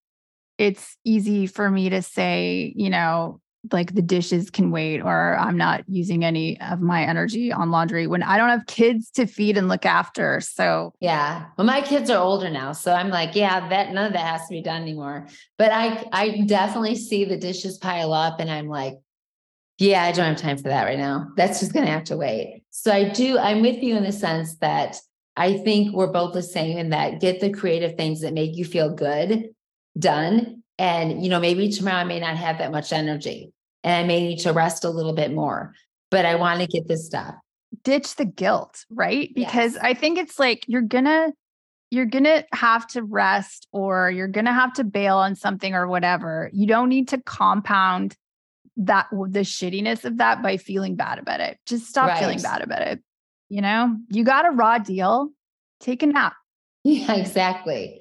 it's 0.58 0.98
easy 1.06 1.48
for 1.48 1.70
me 1.70 1.90
to 1.90 2.02
say, 2.02 2.74
you 2.76 2.90
know, 2.90 3.40
like 3.72 3.94
the 3.94 4.02
dishes 4.02 4.50
can 4.50 4.72
wait 4.72 5.02
or 5.02 5.38
I'm 5.38 5.58
not 5.58 5.84
using 5.88 6.24
any 6.24 6.60
of 6.62 6.80
my 6.80 7.04
energy 7.04 7.52
on 7.52 7.72
laundry 7.72 8.08
when 8.08 8.24
I 8.24 8.38
don't 8.38 8.50
have 8.50 8.66
kids 8.68 9.10
to 9.12 9.26
feed 9.26 9.58
and 9.58 9.68
look 9.68 9.86
after. 9.86 10.40
So, 10.40 10.94
yeah. 11.00 11.46
Well, 11.58 11.68
my 11.68 11.82
kids 11.82 12.10
are 12.10 12.22
older 12.22 12.50
now, 12.50 12.72
so 12.72 12.94
I'm 12.94 13.10
like, 13.10 13.36
yeah, 13.36 13.68
that 13.70 13.94
none 13.94 14.06
of 14.06 14.14
that 14.14 14.26
has 14.26 14.48
to 14.48 14.54
be 14.54 14.62
done 14.62 14.82
anymore. 14.82 15.28
But 15.58 15.72
I 15.72 16.06
I 16.12 16.42
definitely 16.46 16.96
see 16.96 17.26
the 17.26 17.38
dishes 17.38 17.78
pile 17.78 18.14
up 18.14 18.40
and 18.40 18.50
I'm 18.50 18.68
like, 18.68 18.96
yeah, 19.78 20.04
I 20.04 20.12
don't 20.12 20.26
have 20.26 20.38
time 20.38 20.58
for 20.58 20.70
that 20.70 20.86
right 20.86 21.00
now. 21.00 21.32
That's 21.36 21.60
just 21.60 21.74
going 21.74 21.86
to 21.86 21.92
have 21.92 22.06
to 22.06 22.18
wait. 22.18 22.64
So 22.70 22.92
I 22.92 23.10
do 23.10 23.38
I'm 23.38 23.62
with 23.62 23.84
you 23.84 23.98
in 23.98 24.04
the 24.04 24.12
sense 24.12 24.58
that 24.58 24.98
I 25.36 25.58
think 25.58 25.94
we're 25.94 26.12
both 26.12 26.34
the 26.34 26.44
same 26.44 26.78
in 26.78 26.90
that 26.90 27.22
get 27.22 27.40
the 27.40 27.52
creative 27.52 27.96
things 27.96 28.22
that 28.22 28.34
make 28.34 28.56
you 28.56 28.66
feel 28.66 28.94
good 28.94 29.50
done 29.98 30.59
and, 30.80 31.22
you 31.22 31.30
know, 31.30 31.42
maybe 31.42 31.70
tomorrow 31.70 31.98
I 31.98 32.04
may 32.06 32.22
not 32.22 32.38
have 32.38 32.58
that 32.60 32.72
much 32.72 32.94
energy 32.94 33.52
and 33.84 33.94
I 33.94 34.08
may 34.08 34.26
need 34.26 34.40
to 34.40 34.54
rest 34.54 34.86
a 34.86 34.90
little 34.90 35.12
bit 35.12 35.34
more, 35.34 35.76
but 36.10 36.26
I 36.26 36.36
want 36.36 36.62
to 36.62 36.68
get 36.68 36.88
this 36.88 37.06
stuff. 37.06 37.36
Ditch 37.84 38.16
the 38.16 38.26
guilt, 38.26 38.86
right? 38.90 39.30
Because 39.36 39.76
yes. 39.76 39.84
I 39.84 39.94
think 39.94 40.18
it's 40.18 40.40
like 40.40 40.64
you're 40.68 40.82
going 40.82 41.04
to, 41.04 41.34
you're 41.92 42.06
going 42.06 42.24
to 42.24 42.46
have 42.54 42.88
to 42.88 43.04
rest 43.04 43.68
or 43.74 44.10
you're 44.10 44.30
going 44.30 44.46
to 44.46 44.54
have 44.54 44.74
to 44.76 44.86
bail 44.86 45.18
on 45.18 45.36
something 45.36 45.76
or 45.76 45.86
whatever. 45.86 46.50
You 46.54 46.66
don't 46.66 46.88
need 46.88 47.10
to 47.10 47.18
compound 47.18 48.16
that 48.78 49.08
the 49.12 49.42
shittiness 49.42 50.06
of 50.06 50.18
that 50.18 50.42
by 50.42 50.56
feeling 50.56 50.96
bad 50.96 51.20
about 51.20 51.42
it. 51.42 51.60
Just 51.66 51.88
stop 51.88 52.08
right. 52.08 52.20
feeling 52.20 52.42
bad 52.42 52.62
about 52.62 52.84
it. 52.84 53.02
You 53.50 53.62
know, 53.62 53.98
you 54.10 54.24
got 54.24 54.46
a 54.46 54.52
raw 54.52 54.78
deal, 54.78 55.30
take 55.82 56.02
a 56.04 56.08
nap. 56.08 56.36
Yeah, 56.86 57.16
exactly. 57.16 57.99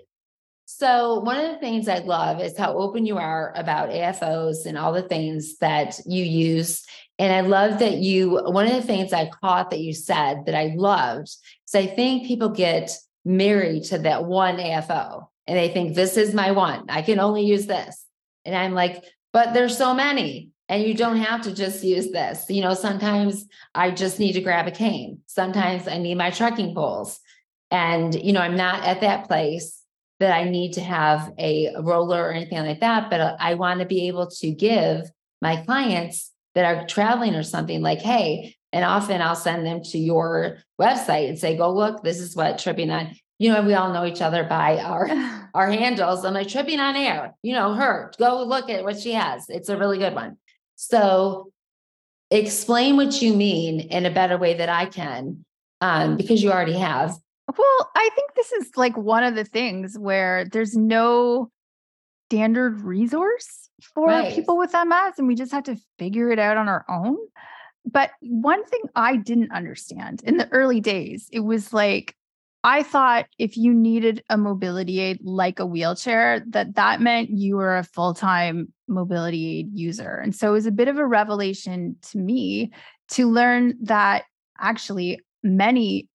So, 0.78 1.18
one 1.18 1.44
of 1.44 1.50
the 1.50 1.58
things 1.58 1.88
I 1.88 1.99
love 1.99 2.40
is 2.40 2.56
how 2.56 2.78
open 2.78 3.04
you 3.04 3.18
are 3.18 3.52
about 3.56 3.90
AFOs 3.90 4.64
and 4.64 4.78
all 4.78 4.92
the 4.92 5.02
things 5.02 5.58
that 5.58 5.99
you 6.06 6.23
use. 6.23 6.87
And 7.18 7.32
I 7.32 7.40
love 7.40 7.80
that 7.80 7.94
you, 7.94 8.40
one 8.44 8.66
of 8.66 8.75
the 8.75 8.82
things 8.82 9.12
I 9.12 9.28
caught 9.28 9.70
that 9.70 9.80
you 9.80 9.92
said 9.92 10.47
that 10.47 10.54
I 10.54 10.75
loved 10.76 11.26
is 11.66 11.75
I 11.75 11.87
think 11.87 12.28
people 12.28 12.50
get 12.50 12.97
married 13.25 13.87
to 13.87 13.99
that 13.99 14.26
one 14.26 14.58
AFO 14.58 15.26
and 15.49 15.58
they 15.58 15.66
think, 15.66 15.97
this 15.97 16.16
is 16.16 16.32
my 16.32 16.52
one. 16.52 16.85
I 16.88 17.02
can 17.02 17.18
only 17.18 17.44
use 17.44 17.66
this. 17.66 18.06
And 18.44 18.54
I'm 18.54 18.73
like, 18.73 19.04
but 19.32 19.54
there's 19.54 19.76
so 19.76 19.92
many. 19.94 20.50
And 20.68 20.85
you 20.85 20.94
don't 20.94 21.16
have 21.16 21.42
to 21.42 21.52
just 21.52 21.82
use 21.82 22.12
this. 22.12 22.49
You 22.49 22.62
know, 22.62 22.75
sometimes 22.75 23.47
I 23.75 23.90
just 23.90 24.20
need 24.20 24.35
to 24.35 24.40
grab 24.40 24.68
a 24.68 24.70
cane. 24.70 25.23
Sometimes 25.26 25.88
I 25.88 25.99
need 25.99 26.14
my 26.14 26.30
trekking 26.30 26.73
poles. 26.73 27.18
And, 27.73 28.14
you 28.14 28.32
know, 28.32 28.42
I'm 28.42 28.56
not 28.56 28.85
at 28.85 29.00
that 29.00 29.26
place 29.26 29.77
that 30.21 30.35
I 30.35 30.45
need 30.45 30.73
to 30.75 30.81
have 30.81 31.33
a 31.39 31.73
roller 31.81 32.23
or 32.23 32.33
anything 32.33 32.59
like 32.59 32.81
that, 32.81 33.11
but 33.11 33.21
uh, 33.21 33.37
I 33.39 33.55
want 33.55 33.81
to 33.81 33.87
be 33.87 34.09
able 34.09 34.29
to 34.29 34.51
give 34.51 35.11
my 35.41 35.57
clients 35.57 36.33
that 36.55 36.65
are 36.65 36.87
traveling 36.87 37.35
or 37.35 37.43
something 37.43 37.83
like, 37.83 38.01
hey, 38.01 38.57
And 38.73 38.85
often 38.85 39.23
I'll 39.23 39.37
send 39.37 39.65
them 39.65 39.83
to 39.85 39.99
your 39.99 40.59
website 40.81 41.29
and 41.29 41.39
say, 41.39 41.57
go 41.57 41.73
look, 41.73 42.03
this 42.03 42.21
is 42.21 42.37
what 42.37 42.59
tripping 42.59 42.91
on. 42.91 43.15
You 43.39 43.53
know, 43.53 43.63
we 43.63 43.75
all 43.75 43.93
know 43.93 44.05
each 44.05 44.21
other 44.21 44.45
by 44.45 44.79
our 44.79 45.09
our 45.55 45.71
handles. 45.71 46.25
I'm 46.25 46.35
like 46.35 46.49
tripping 46.49 46.81
on 46.81 46.97
air, 46.97 47.35
you 47.43 47.55
know, 47.55 47.75
her. 47.75 48.13
Go 48.19 48.43
look 48.45 48.69
at 48.69 48.85
what 48.85 48.99
she 48.99 49.13
has. 49.13 49.49
It's 49.49 49.69
a 49.69 49.79
really 49.79 49.99
good 49.99 50.15
one. 50.15 50.37
So 50.75 51.53
explain 52.31 52.97
what 52.97 53.23
you 53.23 53.35
mean 53.35 53.81
in 53.81 54.05
a 54.05 54.11
better 54.11 54.37
way 54.37 54.55
that 54.55 54.69
I 54.69 54.87
can, 54.87 55.45
um, 55.81 56.17
because 56.17 56.43
you 56.43 56.53
already 56.53 56.79
have. 56.79 57.17
Well, 57.57 57.90
I 57.95 58.11
think 58.14 58.35
this 58.35 58.52
is 58.52 58.76
like 58.76 58.97
one 58.97 59.25
of 59.25 59.35
the 59.35 59.45
things 59.45 59.97
where 59.99 60.45
there's 60.45 60.76
no 60.76 61.50
standard 62.28 62.83
resource 62.83 63.71
for 63.95 64.09
right. 64.09 64.35
people 64.35 64.59
with 64.59 64.73
MS, 64.73 65.14
and 65.19 65.26
we 65.26 65.35
just 65.35 65.52
have 65.52 65.64
to 65.64 65.78
figure 65.99 66.31
it 66.31 66.38
out 66.38 66.59
on 66.59 66.69
our 66.69 66.85
own. 66.88 67.17
But 67.90 68.11
one 68.21 68.64
thing 68.64 68.83
I 68.95 69.17
didn't 69.17 69.52
understand 69.52 70.23
in 70.25 70.37
the 70.37 70.49
early 70.52 70.81
days, 70.81 71.28
it 71.33 71.40
was 71.40 71.73
like 71.73 72.14
I 72.64 72.83
thought 72.83 73.26
if 73.38 73.57
you 73.57 73.73
needed 73.73 74.23
a 74.28 74.37
mobility 74.37 75.00
aid 75.00 75.21
like 75.23 75.59
a 75.59 75.67
wheelchair, 75.67 76.43
that 76.49 76.75
that 76.75 77.00
meant 77.00 77.31
you 77.31 77.57
were 77.57 77.78
a 77.78 77.85
full 77.85 78.14
time 78.14 78.73
mobility 78.88 79.61
aid 79.61 79.71
user. 79.73 80.17
And 80.17 80.35
so 80.35 80.49
it 80.49 80.52
was 80.52 80.67
a 80.67 80.73
bit 80.73 80.88
of 80.88 80.99
a 80.99 81.07
revelation 81.07 81.97
to 82.11 82.19
me 82.19 82.73
to 83.11 83.31
learn 83.31 83.75
that 83.83 84.25
actually 84.61 85.21
many 85.43 86.09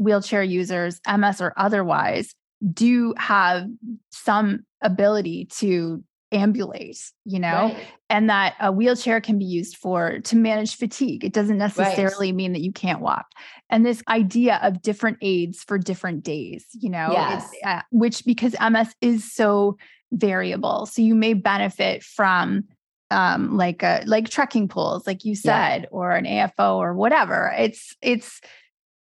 wheelchair 0.00 0.42
users, 0.42 1.00
MS 1.06 1.40
or 1.42 1.52
otherwise, 1.56 2.34
do 2.72 3.14
have 3.18 3.66
some 4.10 4.60
ability 4.82 5.46
to 5.58 6.02
ambulate, 6.32 7.12
you 7.24 7.38
know, 7.38 7.66
right. 7.74 7.86
and 8.08 8.30
that 8.30 8.54
a 8.60 8.72
wheelchair 8.72 9.20
can 9.20 9.38
be 9.38 9.44
used 9.44 9.76
for 9.76 10.20
to 10.20 10.36
manage 10.36 10.76
fatigue. 10.76 11.24
It 11.24 11.32
doesn't 11.32 11.58
necessarily 11.58 12.28
right. 12.28 12.34
mean 12.34 12.52
that 12.52 12.60
you 12.60 12.72
can't 12.72 13.00
walk. 13.00 13.26
And 13.68 13.84
this 13.84 14.02
idea 14.08 14.58
of 14.62 14.80
different 14.80 15.18
aids 15.20 15.62
for 15.62 15.76
different 15.76 16.22
days, 16.22 16.64
you 16.72 16.88
know, 16.88 17.08
yes. 17.12 17.50
uh, 17.64 17.82
which 17.90 18.24
because 18.24 18.54
MS 18.60 18.94
is 19.00 19.30
so 19.30 19.76
variable. 20.12 20.86
So 20.86 21.02
you 21.02 21.14
may 21.14 21.34
benefit 21.34 22.02
from 22.02 22.64
um 23.12 23.56
like 23.56 23.82
a 23.82 24.04
like 24.06 24.28
trekking 24.28 24.68
poles 24.68 25.04
like 25.04 25.24
you 25.24 25.34
said 25.34 25.82
yeah. 25.82 25.88
or 25.90 26.12
an 26.12 26.24
AFO 26.24 26.76
or 26.76 26.94
whatever. 26.94 27.52
It's 27.58 27.96
it's 28.00 28.40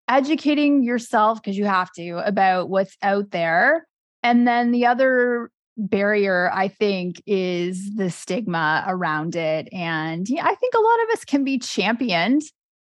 educating 0.08 0.82
yourself 0.82 1.42
because 1.42 1.56
you 1.56 1.64
have 1.64 1.90
to 1.92 2.18
about 2.26 2.68
what's 2.68 2.96
out 3.02 3.30
there. 3.30 3.86
And 4.22 4.46
then 4.46 4.70
the 4.70 4.86
other 4.86 5.50
barrier 5.76 6.50
i 6.52 6.68
think 6.68 7.22
is 7.26 7.94
the 7.94 8.10
stigma 8.10 8.84
around 8.86 9.34
it 9.34 9.68
and 9.72 10.28
yeah, 10.28 10.44
i 10.44 10.54
think 10.54 10.74
a 10.74 10.80
lot 10.80 11.02
of 11.04 11.10
us 11.12 11.24
can 11.24 11.44
be 11.44 11.58
championed 11.58 12.42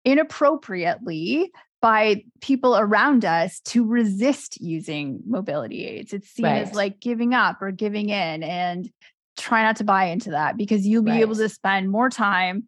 inappropriately 0.04 1.50
by 1.82 2.24
people 2.42 2.78
around 2.78 3.24
us 3.24 3.62
to 3.62 3.86
resist 3.86 4.60
using 4.60 5.22
mobility 5.26 5.86
aids 5.86 6.12
it's 6.12 6.30
seen 6.30 6.46
right. 6.46 6.62
as 6.62 6.74
like 6.74 7.00
giving 7.00 7.34
up 7.34 7.62
or 7.62 7.72
giving 7.72 8.10
in 8.10 8.44
and 8.44 8.90
try 9.38 9.64
not 9.64 9.78
to 9.78 9.86
buy 9.86 10.06
into 10.06 10.32
that 10.32 10.58
because 10.58 10.86
you'll 10.86 11.04
be 11.04 11.12
right. 11.12 11.22
able 11.22 11.36
to 11.36 11.48
spend 11.48 11.90
more 11.90 12.10
time 12.10 12.68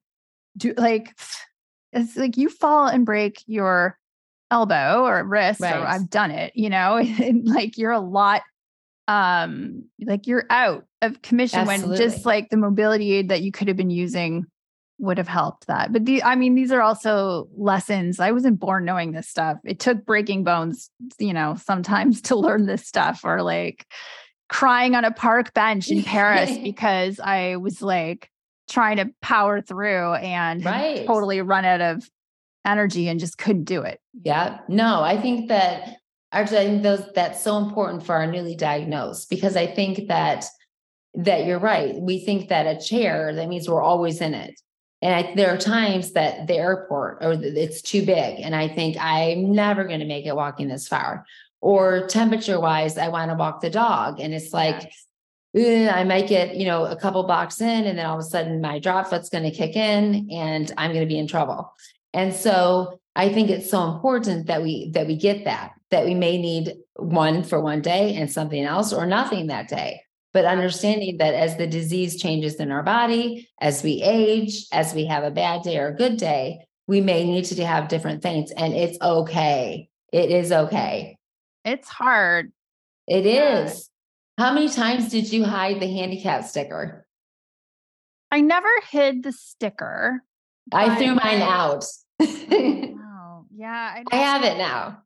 do 0.56 0.74
like 0.78 1.14
it's 1.92 2.16
like 2.16 2.38
you 2.38 2.50
fall 2.50 2.88
and 2.88 3.06
break 3.06 3.44
your 3.48 3.98
elbow 4.52 5.04
or 5.04 5.24
wrist 5.24 5.62
right. 5.62 5.76
or 5.76 5.86
I've 5.86 6.10
done 6.10 6.32
it, 6.32 6.54
you 6.56 6.70
know, 6.70 7.02
like 7.44 7.78
you're 7.78 7.92
a 7.92 8.00
lot 8.00 8.42
um 9.08 9.84
like 10.04 10.26
you're 10.26 10.46
out 10.50 10.84
of 11.04 11.22
commission 11.22 11.60
Absolutely. 11.60 11.90
when 11.90 11.98
just 11.98 12.26
like 12.26 12.50
the 12.50 12.58
mobility 12.58 13.14
aid 13.14 13.30
that 13.30 13.44
you 13.44 13.52
could 13.52 13.68
have 13.68 13.78
been 13.78 13.92
using 13.92 14.46
would 14.98 15.18
have 15.18 15.28
helped 15.28 15.68
that. 15.68 15.92
But 15.92 16.06
the 16.06 16.24
I 16.24 16.36
mean 16.36 16.56
these 16.56 16.72
are 16.72 16.82
also 16.82 17.48
lessons. 17.56 18.20
I 18.20 18.32
wasn't 18.32 18.60
born 18.60 18.86
knowing 18.86 19.12
this 19.12 19.28
stuff. 19.28 19.58
It 19.64 19.80
took 19.80 20.06
breaking 20.06 20.44
bones, 20.44 20.90
you 21.20 21.34
know, 21.34 21.56
sometimes 21.64 22.22
to 22.24 22.36
learn 22.36 22.66
this 22.66 22.86
stuff 22.88 23.22
or 23.24 23.42
like 23.42 23.86
crying 24.48 24.96
on 24.96 25.06
a 25.06 25.12
park 25.12 25.54
bench 25.54 25.90
in 25.90 26.04
Paris 26.04 26.58
because 26.64 27.20
I 27.20 27.58
was 27.58 27.82
like 27.82 28.30
trying 28.70 28.98
to 28.98 29.12
power 29.22 29.62
through 29.62 30.14
and 30.14 30.64
right. 30.66 31.06
totally 31.06 31.42
run 31.42 31.66
out 31.66 31.82
of 31.82 32.10
energy 32.66 33.08
and 33.08 33.20
just 33.20 33.38
couldn't 33.38 33.66
do 33.66 33.82
it. 33.82 34.00
Yeah. 34.24 34.60
No, 34.68 35.02
I 35.02 35.22
think 35.22 35.50
that 35.50 35.98
actually 36.32 36.60
I 36.60 36.66
think 36.66 36.84
those 36.84 37.04
that's 37.14 37.44
so 37.44 37.58
important 37.58 38.06
for 38.06 38.16
our 38.16 38.28
newly 38.28 38.56
diagnosed 38.56 39.30
because 39.30 39.56
I 39.56 39.68
think 39.68 40.08
that 40.08 40.46
that 41.16 41.46
you're 41.46 41.60
right. 41.60 41.96
We 41.96 42.20
think 42.20 42.50
that 42.50 42.66
a 42.66 42.80
chair 42.80 43.34
that 43.34 43.48
means 43.48 43.70
we're 43.70 43.82
always 43.82 44.22
in 44.22 44.34
it. 44.34 44.60
And 45.02 45.14
I, 45.14 45.36
there 45.36 45.54
are 45.54 45.58
times 45.58 46.14
that 46.14 46.48
the 46.48 46.56
airport 46.56 47.20
or 47.22 47.34
it's 47.34 47.82
too 47.82 48.06
big, 48.06 48.40
and 48.40 48.56
I 48.56 48.68
think 48.68 48.98
I'm 49.00 49.54
never 49.54 49.84
going 49.84 50.00
to 50.00 50.06
make 50.06 50.26
it 50.26 50.36
walking 50.36 50.68
this 50.68 50.88
far. 50.88 51.26
Or 51.62 52.08
temperature 52.08 52.60
wise, 52.60 52.98
I 52.98 53.08
want 53.08 53.32
to 53.32 53.36
walk 53.36 53.62
the 53.62 53.70
dog, 53.70 54.20
and 54.20 54.34
it's 54.34 54.54
like 54.54 54.84
yes. 54.84 54.96
Eh, 55.56 55.90
I 55.90 56.04
might 56.04 56.28
get 56.28 56.56
you 56.56 56.66
know 56.66 56.86
a 56.86 56.96
couple 56.96 57.24
blocks 57.24 57.62
in, 57.62 57.86
and 57.86 57.98
then 57.98 58.06
all 58.06 58.18
of 58.18 58.26
a 58.26 58.28
sudden 58.28 58.62
my 58.62 58.80
drop 58.80 59.08
foot's 59.08 59.30
going 59.30 59.44
to 59.44 59.52
kick 59.52 59.76
in, 59.76 60.30
and 60.32 60.72
I'm 60.78 60.92
going 60.92 61.06
to 61.06 61.14
be 61.14 61.20
in 61.20 61.28
trouble. 61.28 61.74
And 62.16 62.34
so 62.34 63.02
I 63.16 63.30
think 63.30 63.50
it's 63.50 63.70
so 63.70 63.84
important 63.92 64.48
that 64.48 64.64
we 64.64 64.90
that 64.92 65.06
we 65.06 65.18
get 65.18 65.44
that 65.46 65.74
that 65.92 66.06
we 66.06 66.14
may 66.16 66.38
need 66.38 66.74
one 66.96 67.44
for 67.44 67.62
one 67.62 67.82
day 67.82 68.16
and 68.16 68.32
something 68.32 68.64
else 68.64 68.94
or 68.94 69.06
nothing 69.06 69.48
that 69.48 69.68
day. 69.68 70.02
But 70.34 70.46
understanding 70.46 71.18
that 71.18 71.34
as 71.34 71.58
the 71.58 71.68
disease 71.68 72.22
changes 72.22 72.56
in 72.56 72.72
our 72.72 72.84
body, 72.84 73.48
as 73.62 73.84
we 73.84 74.02
age, 74.02 74.66
as 74.72 74.94
we 74.94 75.06
have 75.06 75.24
a 75.24 75.32
bad 75.32 75.64
day 75.64 75.78
or 75.78 75.88
a 75.88 75.96
good 75.96 76.18
day, 76.18 76.66
we 76.88 77.02
may 77.02 77.26
need 77.26 77.46
to 77.46 77.66
have 77.66 77.90
different 77.90 78.24
things. 78.24 78.52
And 78.52 78.74
it's 78.74 78.98
okay. 79.02 79.90
It 80.12 80.32
is 80.32 80.52
okay. 80.52 81.18
It's 81.64 81.90
hard. 81.90 82.52
It 83.08 83.26
yeah. 83.26 83.66
is. 83.66 83.90
How 84.38 84.54
many 84.54 84.70
times 84.70 85.10
did 85.10 85.32
you 85.32 85.46
hide 85.46 85.80
the 85.80 85.88
handicap 85.88 86.46
sticker? 86.46 87.06
I 88.32 88.42
never 88.42 88.70
hid 88.90 89.24
the 89.24 89.32
sticker. 89.32 90.22
I 90.74 90.96
threw 90.96 91.16
mine 91.16 91.42
out. 91.42 91.86
wow. 92.20 93.46
Yeah. 93.56 93.96
I, 93.96 94.04
I 94.12 94.16
have 94.16 94.44
it 94.44 94.58
now. 94.58 95.02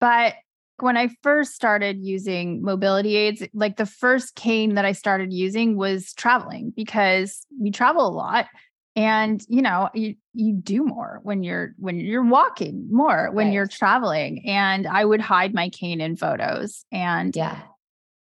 But 0.00 0.34
when 0.78 0.96
I 0.96 1.08
first 1.22 1.54
started 1.54 1.98
using 2.02 2.62
mobility 2.62 3.16
aids, 3.16 3.42
like 3.54 3.76
the 3.76 3.86
first 3.86 4.34
cane 4.34 4.74
that 4.74 4.84
I 4.84 4.92
started 4.92 5.32
using 5.32 5.76
was 5.76 6.12
traveling 6.14 6.72
because 6.76 7.46
we 7.58 7.70
travel 7.70 8.06
a 8.06 8.10
lot 8.10 8.46
and 8.94 9.44
you 9.48 9.60
know 9.60 9.90
you 9.92 10.16
you 10.32 10.54
do 10.54 10.82
more 10.82 11.20
when 11.22 11.42
you're 11.42 11.74
when 11.76 12.00
you're 12.00 12.24
walking 12.24 12.88
more 12.90 13.30
when 13.30 13.48
right. 13.48 13.52
you're 13.52 13.66
traveling 13.66 14.42
and 14.46 14.86
I 14.86 15.04
would 15.04 15.20
hide 15.20 15.52
my 15.52 15.68
cane 15.68 16.00
in 16.00 16.16
photos 16.16 16.86
and 16.90 17.36
yeah 17.36 17.60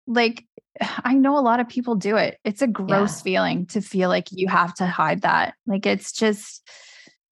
like 0.07 0.47
I 1.05 1.15
know 1.15 1.39
a 1.39 1.41
lot 1.41 1.61
of 1.61 1.69
people 1.69 1.95
do 1.95 2.17
it. 2.17 2.39
It's 2.45 2.63
a 2.63 2.67
gross 2.67 3.19
yeah. 3.19 3.23
feeling 3.23 3.67
to 3.67 3.81
feel 3.81 4.09
like 4.09 4.29
you 4.31 4.49
have 4.49 4.75
to 4.75 4.87
hide 4.87 5.23
that. 5.23 5.55
Like 5.67 5.87
it's 5.87 6.13
just 6.13 6.69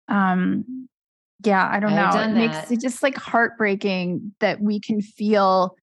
um 0.08 0.88
yeah, 1.44 1.68
I 1.70 1.80
don't 1.80 1.94
know. 1.94 2.20
It 2.20 2.34
makes 2.34 2.70
it 2.70 2.80
just 2.80 3.02
like 3.02 3.16
heartbreaking 3.16 4.34
that 4.40 4.60
we 4.60 4.80
can 4.80 5.00
feel 5.00 5.76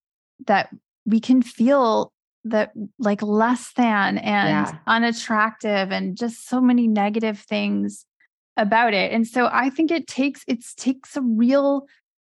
that 0.47 0.69
we 1.05 1.19
can 1.19 1.41
feel 1.41 2.13
that 2.45 2.71
like 2.97 3.21
less 3.21 3.73
than 3.73 4.17
and 4.19 4.67
yeah. 4.67 4.77
unattractive 4.87 5.91
and 5.91 6.17
just 6.17 6.47
so 6.47 6.61
many 6.61 6.87
negative 6.87 7.39
things 7.39 8.05
about 8.55 8.93
it. 8.93 9.11
And 9.11 9.27
so 9.27 9.49
I 9.51 9.69
think 9.69 9.91
it 9.91 10.07
takes 10.07 10.43
it 10.47 10.63
takes 10.77 11.17
a 11.17 11.21
real 11.21 11.87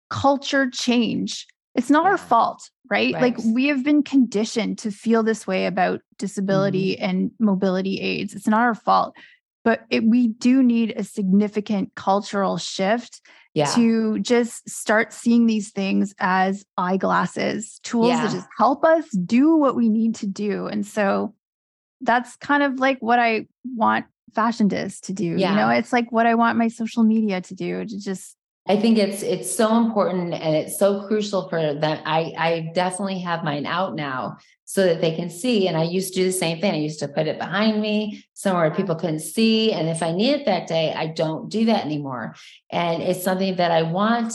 culture 0.09 0.69
change. 0.69 1.45
It's 1.75 1.89
not 1.89 2.05
yeah. 2.05 2.11
our 2.11 2.17
fault, 2.17 2.69
right? 2.89 3.13
right? 3.13 3.21
Like 3.21 3.37
we 3.53 3.67
have 3.67 3.83
been 3.83 4.01
conditioned 4.01 4.79
to 4.79 4.91
feel 4.91 5.21
this 5.21 5.45
way 5.45 5.67
about 5.67 6.01
disability 6.17 6.95
mm-hmm. 6.95 7.05
and 7.05 7.31
mobility 7.39 7.99
aids. 7.99 8.33
It's 8.33 8.47
not 8.47 8.61
our 8.61 8.75
fault 8.75 9.15
but 9.63 9.85
it, 9.89 10.03
we 10.03 10.27
do 10.27 10.63
need 10.63 10.93
a 10.95 11.03
significant 11.03 11.95
cultural 11.95 12.57
shift 12.57 13.21
yeah. 13.53 13.65
to 13.75 14.19
just 14.19 14.69
start 14.69 15.11
seeing 15.11 15.45
these 15.45 15.71
things 15.71 16.13
as 16.19 16.65
eyeglasses, 16.77 17.79
tools 17.83 18.09
yeah. 18.09 18.25
that 18.25 18.31
just 18.31 18.47
help 18.57 18.85
us 18.85 19.09
do 19.09 19.55
what 19.55 19.75
we 19.75 19.89
need 19.89 20.15
to 20.15 20.27
do. 20.27 20.67
And 20.67 20.85
so 20.85 21.33
that's 22.01 22.35
kind 22.37 22.63
of 22.63 22.79
like 22.79 22.99
what 22.99 23.19
I 23.19 23.47
want 23.75 24.05
Fashion 24.33 24.67
Dis 24.67 24.99
to 25.01 25.13
do. 25.13 25.35
Yeah. 25.37 25.51
You 25.51 25.55
know, 25.57 25.69
it's 25.69 25.91
like 25.91 26.11
what 26.11 26.25
I 26.25 26.35
want 26.35 26.57
my 26.57 26.67
social 26.67 27.03
media 27.03 27.41
to 27.41 27.55
do 27.55 27.85
to 27.85 27.99
just 27.99 28.35
I 28.69 28.77
think 28.77 28.99
it's 28.99 29.23
it's 29.23 29.53
so 29.53 29.77
important 29.77 30.31
and 30.31 30.55
it's 30.55 30.77
so 30.77 31.07
crucial 31.07 31.49
for 31.49 31.73
them. 31.73 32.01
I 32.05 32.33
I 32.37 32.71
definitely 32.75 33.19
have 33.19 33.43
mine 33.43 33.65
out 33.65 33.95
now 33.95 34.37
so 34.65 34.85
that 34.85 35.01
they 35.01 35.15
can 35.15 35.31
see. 35.31 35.67
And 35.67 35.75
I 35.75 35.83
used 35.83 36.13
to 36.13 36.19
do 36.19 36.25
the 36.25 36.31
same 36.31 36.61
thing. 36.61 36.73
I 36.73 36.77
used 36.77 36.99
to 36.99 37.07
put 37.07 37.25
it 37.25 37.39
behind 37.39 37.81
me 37.81 38.23
somewhere 38.35 38.69
people 38.69 38.93
couldn't 38.93 39.21
see. 39.21 39.73
And 39.73 39.89
if 39.89 40.03
I 40.03 40.11
need 40.11 40.33
it 40.33 40.45
that 40.45 40.67
day, 40.67 40.93
I 40.93 41.07
don't 41.07 41.49
do 41.49 41.65
that 41.65 41.83
anymore. 41.83 42.35
And 42.71 43.01
it's 43.01 43.23
something 43.23 43.55
that 43.55 43.71
I 43.71 43.81
want. 43.81 44.33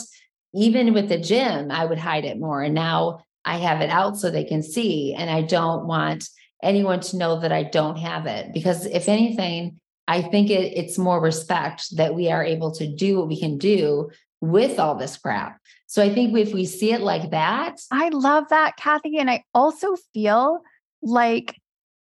Even 0.53 0.93
with 0.93 1.07
the 1.07 1.17
gym, 1.17 1.71
I 1.71 1.85
would 1.85 1.97
hide 1.97 2.25
it 2.25 2.37
more. 2.37 2.61
And 2.61 2.75
now 2.75 3.23
I 3.45 3.57
have 3.57 3.79
it 3.79 3.89
out 3.89 4.17
so 4.17 4.29
they 4.29 4.43
can 4.43 4.61
see. 4.61 5.13
And 5.13 5.29
I 5.29 5.43
don't 5.43 5.87
want 5.87 6.27
anyone 6.61 6.99
to 6.99 7.17
know 7.17 7.39
that 7.39 7.53
I 7.53 7.63
don't 7.63 7.97
have 7.97 8.25
it 8.25 8.53
because 8.53 8.85
if 8.85 9.07
anything, 9.07 9.79
I 10.07 10.21
think 10.21 10.49
it, 10.49 10.77
it's 10.77 10.97
more 10.97 11.19
respect 11.19 11.95
that 11.97 12.13
we 12.13 12.29
are 12.29 12.43
able 12.43 12.71
to 12.75 12.87
do 12.87 13.17
what 13.17 13.27
we 13.27 13.39
can 13.39 13.57
do 13.57 14.11
with 14.41 14.79
all 14.79 14.95
this 14.95 15.17
crap. 15.17 15.59
So 15.87 16.03
I 16.03 16.13
think 16.13 16.37
if 16.37 16.53
we 16.53 16.65
see 16.65 16.91
it 16.91 17.01
like 17.01 17.31
that, 17.31 17.77
I 17.91 18.09
love 18.09 18.45
that, 18.49 18.77
Kathy. 18.77 19.17
And 19.17 19.29
I 19.29 19.43
also 19.53 19.95
feel 20.13 20.61
like 21.01 21.59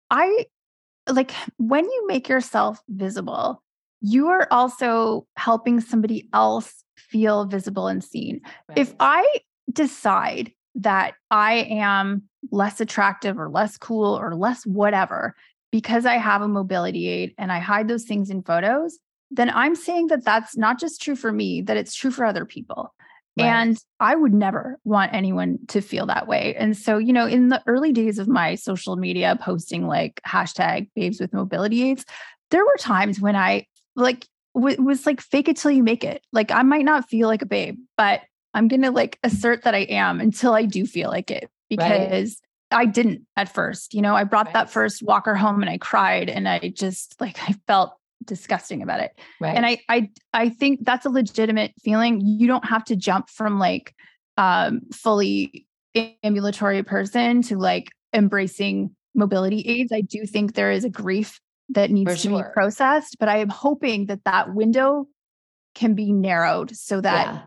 I 0.09 0.45
like 1.09 1.31
when 1.57 1.85
you 1.85 2.07
make 2.07 2.29
yourself 2.29 2.81
visible, 2.89 3.61
you 4.01 4.27
are 4.27 4.47
also 4.51 5.27
helping 5.37 5.79
somebody 5.79 6.29
else 6.33 6.83
feel 6.97 7.45
visible 7.45 7.87
and 7.87 8.03
seen. 8.03 8.41
Right. 8.69 8.77
If 8.77 8.93
I 8.99 9.25
decide 9.71 10.51
that 10.75 11.13
I 11.31 11.67
am 11.69 12.23
less 12.51 12.81
attractive 12.81 13.39
or 13.39 13.49
less 13.49 13.77
cool 13.77 14.17
or 14.17 14.35
less 14.35 14.65
whatever 14.65 15.35
because 15.71 16.05
I 16.05 16.15
have 16.15 16.41
a 16.41 16.47
mobility 16.47 17.07
aid 17.07 17.33
and 17.37 17.51
I 17.51 17.59
hide 17.59 17.87
those 17.87 18.03
things 18.03 18.29
in 18.29 18.43
photos, 18.43 18.99
then 19.31 19.49
I'm 19.49 19.75
saying 19.75 20.07
that 20.07 20.23
that's 20.23 20.55
not 20.57 20.79
just 20.79 21.01
true 21.01 21.15
for 21.15 21.31
me, 21.31 21.62
that 21.62 21.77
it's 21.77 21.95
true 21.95 22.12
for 22.12 22.25
other 22.25 22.45
people. 22.45 22.93
Right. 23.38 23.47
And 23.47 23.77
I 23.99 24.15
would 24.15 24.33
never 24.33 24.79
want 24.83 25.13
anyone 25.13 25.57
to 25.69 25.81
feel 25.81 26.05
that 26.05 26.27
way. 26.27 26.55
And 26.55 26.77
so, 26.77 26.99
you 26.99 27.12
know, 27.12 27.25
in 27.25 27.49
the 27.49 27.63
early 27.65 27.91
days 27.91 28.19
of 28.19 28.27
my 28.27 28.53
social 28.53 28.95
media 28.95 29.38
posting 29.41 29.88
like 29.88 30.21
hashtag 30.27 30.89
babes 30.95 31.19
with 31.19 31.33
mobility 31.33 31.89
aids, 31.89 32.05
there 32.51 32.63
were 32.63 32.77
times 32.77 33.19
when 33.19 33.36
I 33.36 33.65
like 33.95 34.27
w- 34.53 34.81
was 34.81 35.07
like 35.07 35.19
fake 35.19 35.49
it 35.49 35.57
till 35.57 35.71
you 35.71 35.81
make 35.81 36.03
it. 36.03 36.23
Like 36.31 36.51
I 36.51 36.62
might 36.62 36.86
not 36.86 37.09
feel 37.09 37.27
like 37.27 37.41
a 37.41 37.47
babe, 37.47 37.79
but 37.97 38.21
I'm 38.53 38.67
going 38.67 38.83
to 38.83 38.91
like 38.91 39.17
assert 39.23 39.63
that 39.63 39.73
I 39.73 39.79
am 39.79 40.19
until 40.19 40.53
I 40.53 40.65
do 40.65 40.86
feel 40.86 41.09
like 41.09 41.31
it 41.31 41.49
because 41.69 42.39
right. 42.71 42.81
I 42.81 42.86
didn't 42.86 43.25
at 43.36 43.53
first. 43.53 43.95
You 43.95 44.03
know, 44.03 44.15
I 44.15 44.25
brought 44.25 44.47
right. 44.47 44.53
that 44.53 44.69
first 44.69 45.01
walker 45.01 45.33
home 45.33 45.62
and 45.62 45.69
I 45.69 45.79
cried 45.79 46.29
and 46.29 46.47
I 46.47 46.59
just 46.69 47.19
like 47.19 47.38
I 47.49 47.55
felt 47.67 47.93
disgusting 48.25 48.81
about 48.81 48.99
it. 48.99 49.17
Right. 49.39 49.55
And 49.55 49.65
I 49.65 49.79
I 49.89 50.09
I 50.33 50.49
think 50.49 50.83
that's 50.83 51.05
a 51.05 51.09
legitimate 51.09 51.73
feeling. 51.83 52.21
You 52.21 52.47
don't 52.47 52.65
have 52.65 52.83
to 52.86 52.95
jump 52.95 53.29
from 53.29 53.59
like 53.59 53.93
um 54.38 54.81
fully 54.93 55.67
ambulatory 56.23 56.83
person 56.83 57.41
to 57.43 57.57
like 57.57 57.89
embracing 58.13 58.95
mobility 59.15 59.62
aids. 59.62 59.91
I 59.91 60.01
do 60.01 60.25
think 60.25 60.53
there 60.53 60.71
is 60.71 60.83
a 60.83 60.89
grief 60.89 61.39
that 61.69 61.91
needs 61.91 62.21
to 62.23 62.29
be 62.29 62.41
processed, 62.53 63.17
but 63.19 63.29
I 63.29 63.38
am 63.38 63.49
hoping 63.49 64.07
that 64.07 64.23
that 64.25 64.53
window 64.53 65.07
can 65.75 65.95
be 65.95 66.12
narrowed 66.12 66.75
so 66.75 67.01
that 67.01 67.27
yeah. 67.27 67.41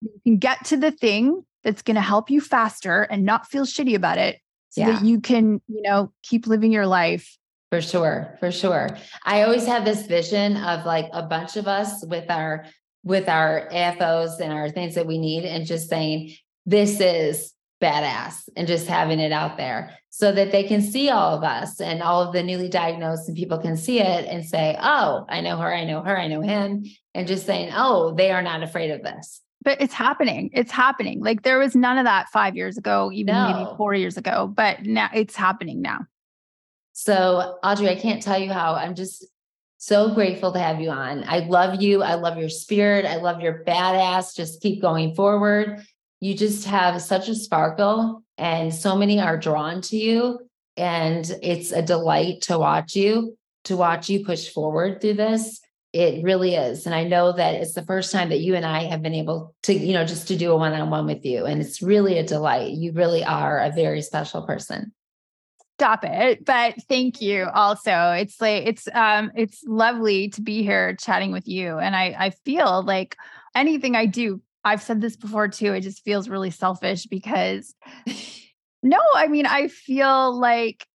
you 0.00 0.20
can 0.24 0.38
get 0.38 0.64
to 0.66 0.76
the 0.76 0.90
thing 0.90 1.44
that's 1.64 1.82
going 1.82 1.96
to 1.96 2.00
help 2.00 2.30
you 2.30 2.40
faster 2.40 3.02
and 3.02 3.24
not 3.24 3.48
feel 3.48 3.64
shitty 3.64 3.94
about 3.94 4.18
it 4.18 4.38
so 4.70 4.82
yeah. 4.82 4.92
that 4.92 5.04
you 5.04 5.20
can, 5.20 5.60
you 5.68 5.82
know, 5.82 6.12
keep 6.22 6.46
living 6.46 6.70
your 6.70 6.86
life 6.86 7.36
for 7.70 7.80
sure, 7.80 8.36
for 8.38 8.52
sure. 8.52 8.96
I 9.24 9.42
always 9.42 9.66
have 9.66 9.84
this 9.84 10.06
vision 10.06 10.56
of 10.56 10.86
like 10.86 11.08
a 11.12 11.22
bunch 11.22 11.56
of 11.56 11.66
us 11.66 12.04
with 12.06 12.30
our 12.30 12.66
with 13.02 13.28
our 13.28 13.68
AFOs 13.72 14.40
and 14.40 14.52
our 14.52 14.68
things 14.68 14.96
that 14.96 15.06
we 15.06 15.18
need 15.18 15.44
and 15.44 15.64
just 15.64 15.88
saying 15.88 16.32
this 16.64 17.00
is 17.00 17.52
badass 17.80 18.48
and 18.56 18.66
just 18.66 18.88
having 18.88 19.20
it 19.20 19.30
out 19.30 19.56
there 19.56 19.96
so 20.10 20.32
that 20.32 20.50
they 20.50 20.64
can 20.64 20.82
see 20.82 21.10
all 21.10 21.36
of 21.36 21.44
us 21.44 21.80
and 21.80 22.02
all 22.02 22.22
of 22.22 22.32
the 22.32 22.42
newly 22.42 22.68
diagnosed 22.68 23.28
and 23.28 23.36
people 23.36 23.58
can 23.58 23.76
see 23.76 24.00
it 24.00 24.24
and 24.24 24.44
say, 24.44 24.76
"Oh, 24.80 25.26
I 25.28 25.40
know 25.40 25.56
her, 25.58 25.72
I 25.72 25.84
know 25.84 26.02
her, 26.02 26.18
I 26.18 26.26
know 26.26 26.40
him." 26.40 26.84
And 27.14 27.28
just 27.28 27.46
saying, 27.46 27.70
"Oh, 27.74 28.14
they 28.14 28.30
are 28.30 28.42
not 28.42 28.62
afraid 28.62 28.90
of 28.90 29.02
this." 29.02 29.42
But 29.62 29.80
it's 29.80 29.94
happening. 29.94 30.50
It's 30.52 30.70
happening. 30.70 31.22
Like 31.22 31.42
there 31.42 31.58
was 31.58 31.76
none 31.76 31.98
of 31.98 32.04
that 32.04 32.28
5 32.30 32.56
years 32.56 32.78
ago, 32.78 33.10
even 33.12 33.34
no. 33.34 33.52
maybe 33.52 33.76
4 33.76 33.94
years 33.94 34.16
ago, 34.16 34.50
but 34.52 34.84
now 34.84 35.10
it's 35.12 35.36
happening 35.36 35.82
now. 35.82 36.06
So, 36.98 37.58
Ardra, 37.62 37.90
I 37.90 37.94
can't 37.94 38.22
tell 38.22 38.38
you 38.38 38.50
how 38.50 38.74
I'm 38.74 38.94
just 38.94 39.26
so 39.76 40.14
grateful 40.14 40.52
to 40.52 40.58
have 40.58 40.80
you 40.80 40.88
on. 40.88 41.24
I 41.28 41.40
love 41.40 41.82
you. 41.82 42.02
I 42.02 42.14
love 42.14 42.38
your 42.38 42.48
spirit. 42.48 43.04
I 43.04 43.16
love 43.16 43.42
your 43.42 43.62
badass. 43.64 44.34
Just 44.34 44.62
keep 44.62 44.80
going 44.80 45.14
forward. 45.14 45.84
You 46.20 46.34
just 46.34 46.64
have 46.64 47.02
such 47.02 47.28
a 47.28 47.34
sparkle, 47.34 48.22
and 48.38 48.74
so 48.74 48.96
many 48.96 49.20
are 49.20 49.36
drawn 49.36 49.82
to 49.82 49.96
you. 49.98 50.40
And 50.78 51.30
it's 51.42 51.70
a 51.70 51.82
delight 51.82 52.40
to 52.44 52.58
watch 52.58 52.96
you, 52.96 53.36
to 53.64 53.76
watch 53.76 54.08
you 54.08 54.24
push 54.24 54.48
forward 54.48 55.02
through 55.02 55.14
this. 55.14 55.60
It 55.92 56.24
really 56.24 56.54
is. 56.54 56.86
And 56.86 56.94
I 56.94 57.04
know 57.04 57.30
that 57.32 57.56
it's 57.56 57.74
the 57.74 57.84
first 57.84 58.10
time 58.10 58.30
that 58.30 58.40
you 58.40 58.54
and 58.54 58.64
I 58.64 58.84
have 58.84 59.02
been 59.02 59.14
able 59.14 59.54
to, 59.64 59.74
you 59.74 59.92
know, 59.92 60.06
just 60.06 60.28
to 60.28 60.36
do 60.36 60.50
a 60.50 60.56
one 60.56 60.72
on 60.72 60.88
one 60.88 61.04
with 61.04 61.26
you. 61.26 61.44
And 61.44 61.60
it's 61.60 61.82
really 61.82 62.16
a 62.16 62.26
delight. 62.26 62.72
You 62.72 62.92
really 62.92 63.22
are 63.22 63.58
a 63.58 63.70
very 63.70 64.00
special 64.00 64.46
person 64.46 64.94
stop 65.76 66.04
it 66.04 66.42
but 66.46 66.74
thank 66.88 67.20
you 67.20 67.46
also. 67.52 68.12
It's 68.12 68.40
like 68.40 68.66
it's 68.66 68.88
um 68.94 69.30
it's 69.34 69.62
lovely 69.66 70.30
to 70.30 70.40
be 70.40 70.62
here 70.62 70.96
chatting 70.96 71.32
with 71.32 71.46
you 71.46 71.76
and 71.78 71.94
i 71.94 72.16
i 72.18 72.30
feel 72.30 72.82
like 72.82 73.16
anything 73.54 73.94
i 73.94 74.06
do 74.06 74.40
i've 74.64 74.82
said 74.82 75.02
this 75.02 75.16
before 75.16 75.48
too 75.48 75.74
it 75.74 75.82
just 75.82 76.02
feels 76.02 76.30
really 76.30 76.50
selfish 76.50 77.04
because 77.06 77.74
no 78.82 78.98
i 79.14 79.26
mean 79.26 79.44
i 79.44 79.68
feel 79.68 80.38
like 80.38 80.86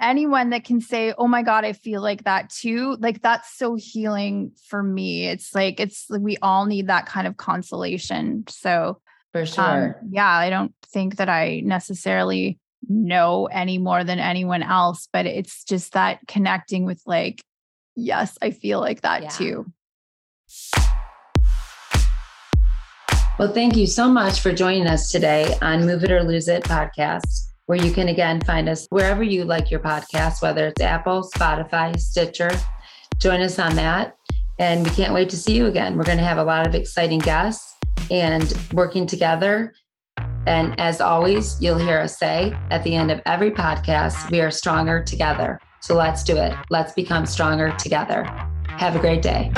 anyone 0.00 0.50
that 0.50 0.64
can 0.64 0.80
say 0.80 1.12
oh 1.18 1.28
my 1.28 1.42
god 1.42 1.66
i 1.66 1.74
feel 1.74 2.00
like 2.00 2.24
that 2.24 2.48
too 2.48 2.96
like 3.00 3.20
that's 3.20 3.56
so 3.58 3.74
healing 3.74 4.52
for 4.68 4.82
me. 4.82 5.26
It's 5.26 5.54
like 5.54 5.78
it's 5.80 6.06
we 6.08 6.38
all 6.38 6.64
need 6.64 6.86
that 6.86 7.04
kind 7.04 7.26
of 7.26 7.36
consolation 7.36 8.44
so 8.48 9.00
for 9.32 9.42
um, 9.42 9.46
sure. 9.46 9.98
um, 10.00 10.08
yeah 10.10 10.30
i 10.30 10.48
don't 10.48 10.74
think 10.86 11.16
that 11.16 11.28
i 11.28 11.60
necessarily 11.60 12.58
know 12.88 13.46
any 13.46 13.78
more 13.78 14.04
than 14.04 14.18
anyone 14.18 14.62
else, 14.62 15.08
but 15.12 15.26
it's 15.26 15.64
just 15.64 15.92
that 15.92 16.20
connecting 16.26 16.84
with 16.84 17.02
like, 17.06 17.42
yes, 17.96 18.36
I 18.40 18.50
feel 18.50 18.80
like 18.80 19.02
that 19.02 19.22
yeah. 19.22 19.28
too. 19.28 19.72
Well, 23.38 23.52
thank 23.52 23.76
you 23.76 23.86
so 23.86 24.08
much 24.08 24.40
for 24.40 24.52
joining 24.52 24.86
us 24.86 25.10
today 25.10 25.54
on 25.62 25.86
Move 25.86 26.04
It 26.04 26.10
or 26.10 26.22
Lose 26.22 26.46
It 26.48 26.64
podcast, 26.64 27.46
where 27.66 27.82
you 27.82 27.90
can 27.90 28.08
again 28.08 28.40
find 28.42 28.68
us 28.68 28.86
wherever 28.90 29.22
you 29.22 29.44
like 29.44 29.70
your 29.70 29.80
podcast, 29.80 30.42
whether 30.42 30.66
it's 30.66 30.82
Apple, 30.82 31.22
Spotify, 31.34 31.98
Stitcher. 31.98 32.50
Join 33.18 33.40
us 33.40 33.58
on 33.58 33.76
that. 33.76 34.16
And 34.58 34.84
we 34.84 34.90
can't 34.90 35.14
wait 35.14 35.30
to 35.30 35.38
see 35.38 35.56
you 35.56 35.66
again. 35.66 35.96
We're 35.96 36.04
going 36.04 36.18
to 36.18 36.24
have 36.24 36.36
a 36.36 36.44
lot 36.44 36.66
of 36.66 36.74
exciting 36.74 37.20
guests 37.20 37.74
and 38.10 38.52
working 38.74 39.06
together 39.06 39.72
and 40.46 40.78
as 40.80 41.00
always, 41.00 41.60
you'll 41.60 41.78
hear 41.78 41.98
us 41.98 42.18
say 42.18 42.56
at 42.70 42.82
the 42.82 42.94
end 42.94 43.10
of 43.10 43.20
every 43.26 43.50
podcast, 43.50 44.30
we 44.30 44.40
are 44.40 44.50
stronger 44.50 45.02
together. 45.02 45.60
So 45.80 45.94
let's 45.94 46.24
do 46.24 46.36
it. 46.36 46.54
Let's 46.70 46.92
become 46.92 47.26
stronger 47.26 47.72
together. 47.78 48.24
Have 48.68 48.96
a 48.96 48.98
great 48.98 49.22
day. 49.22 49.52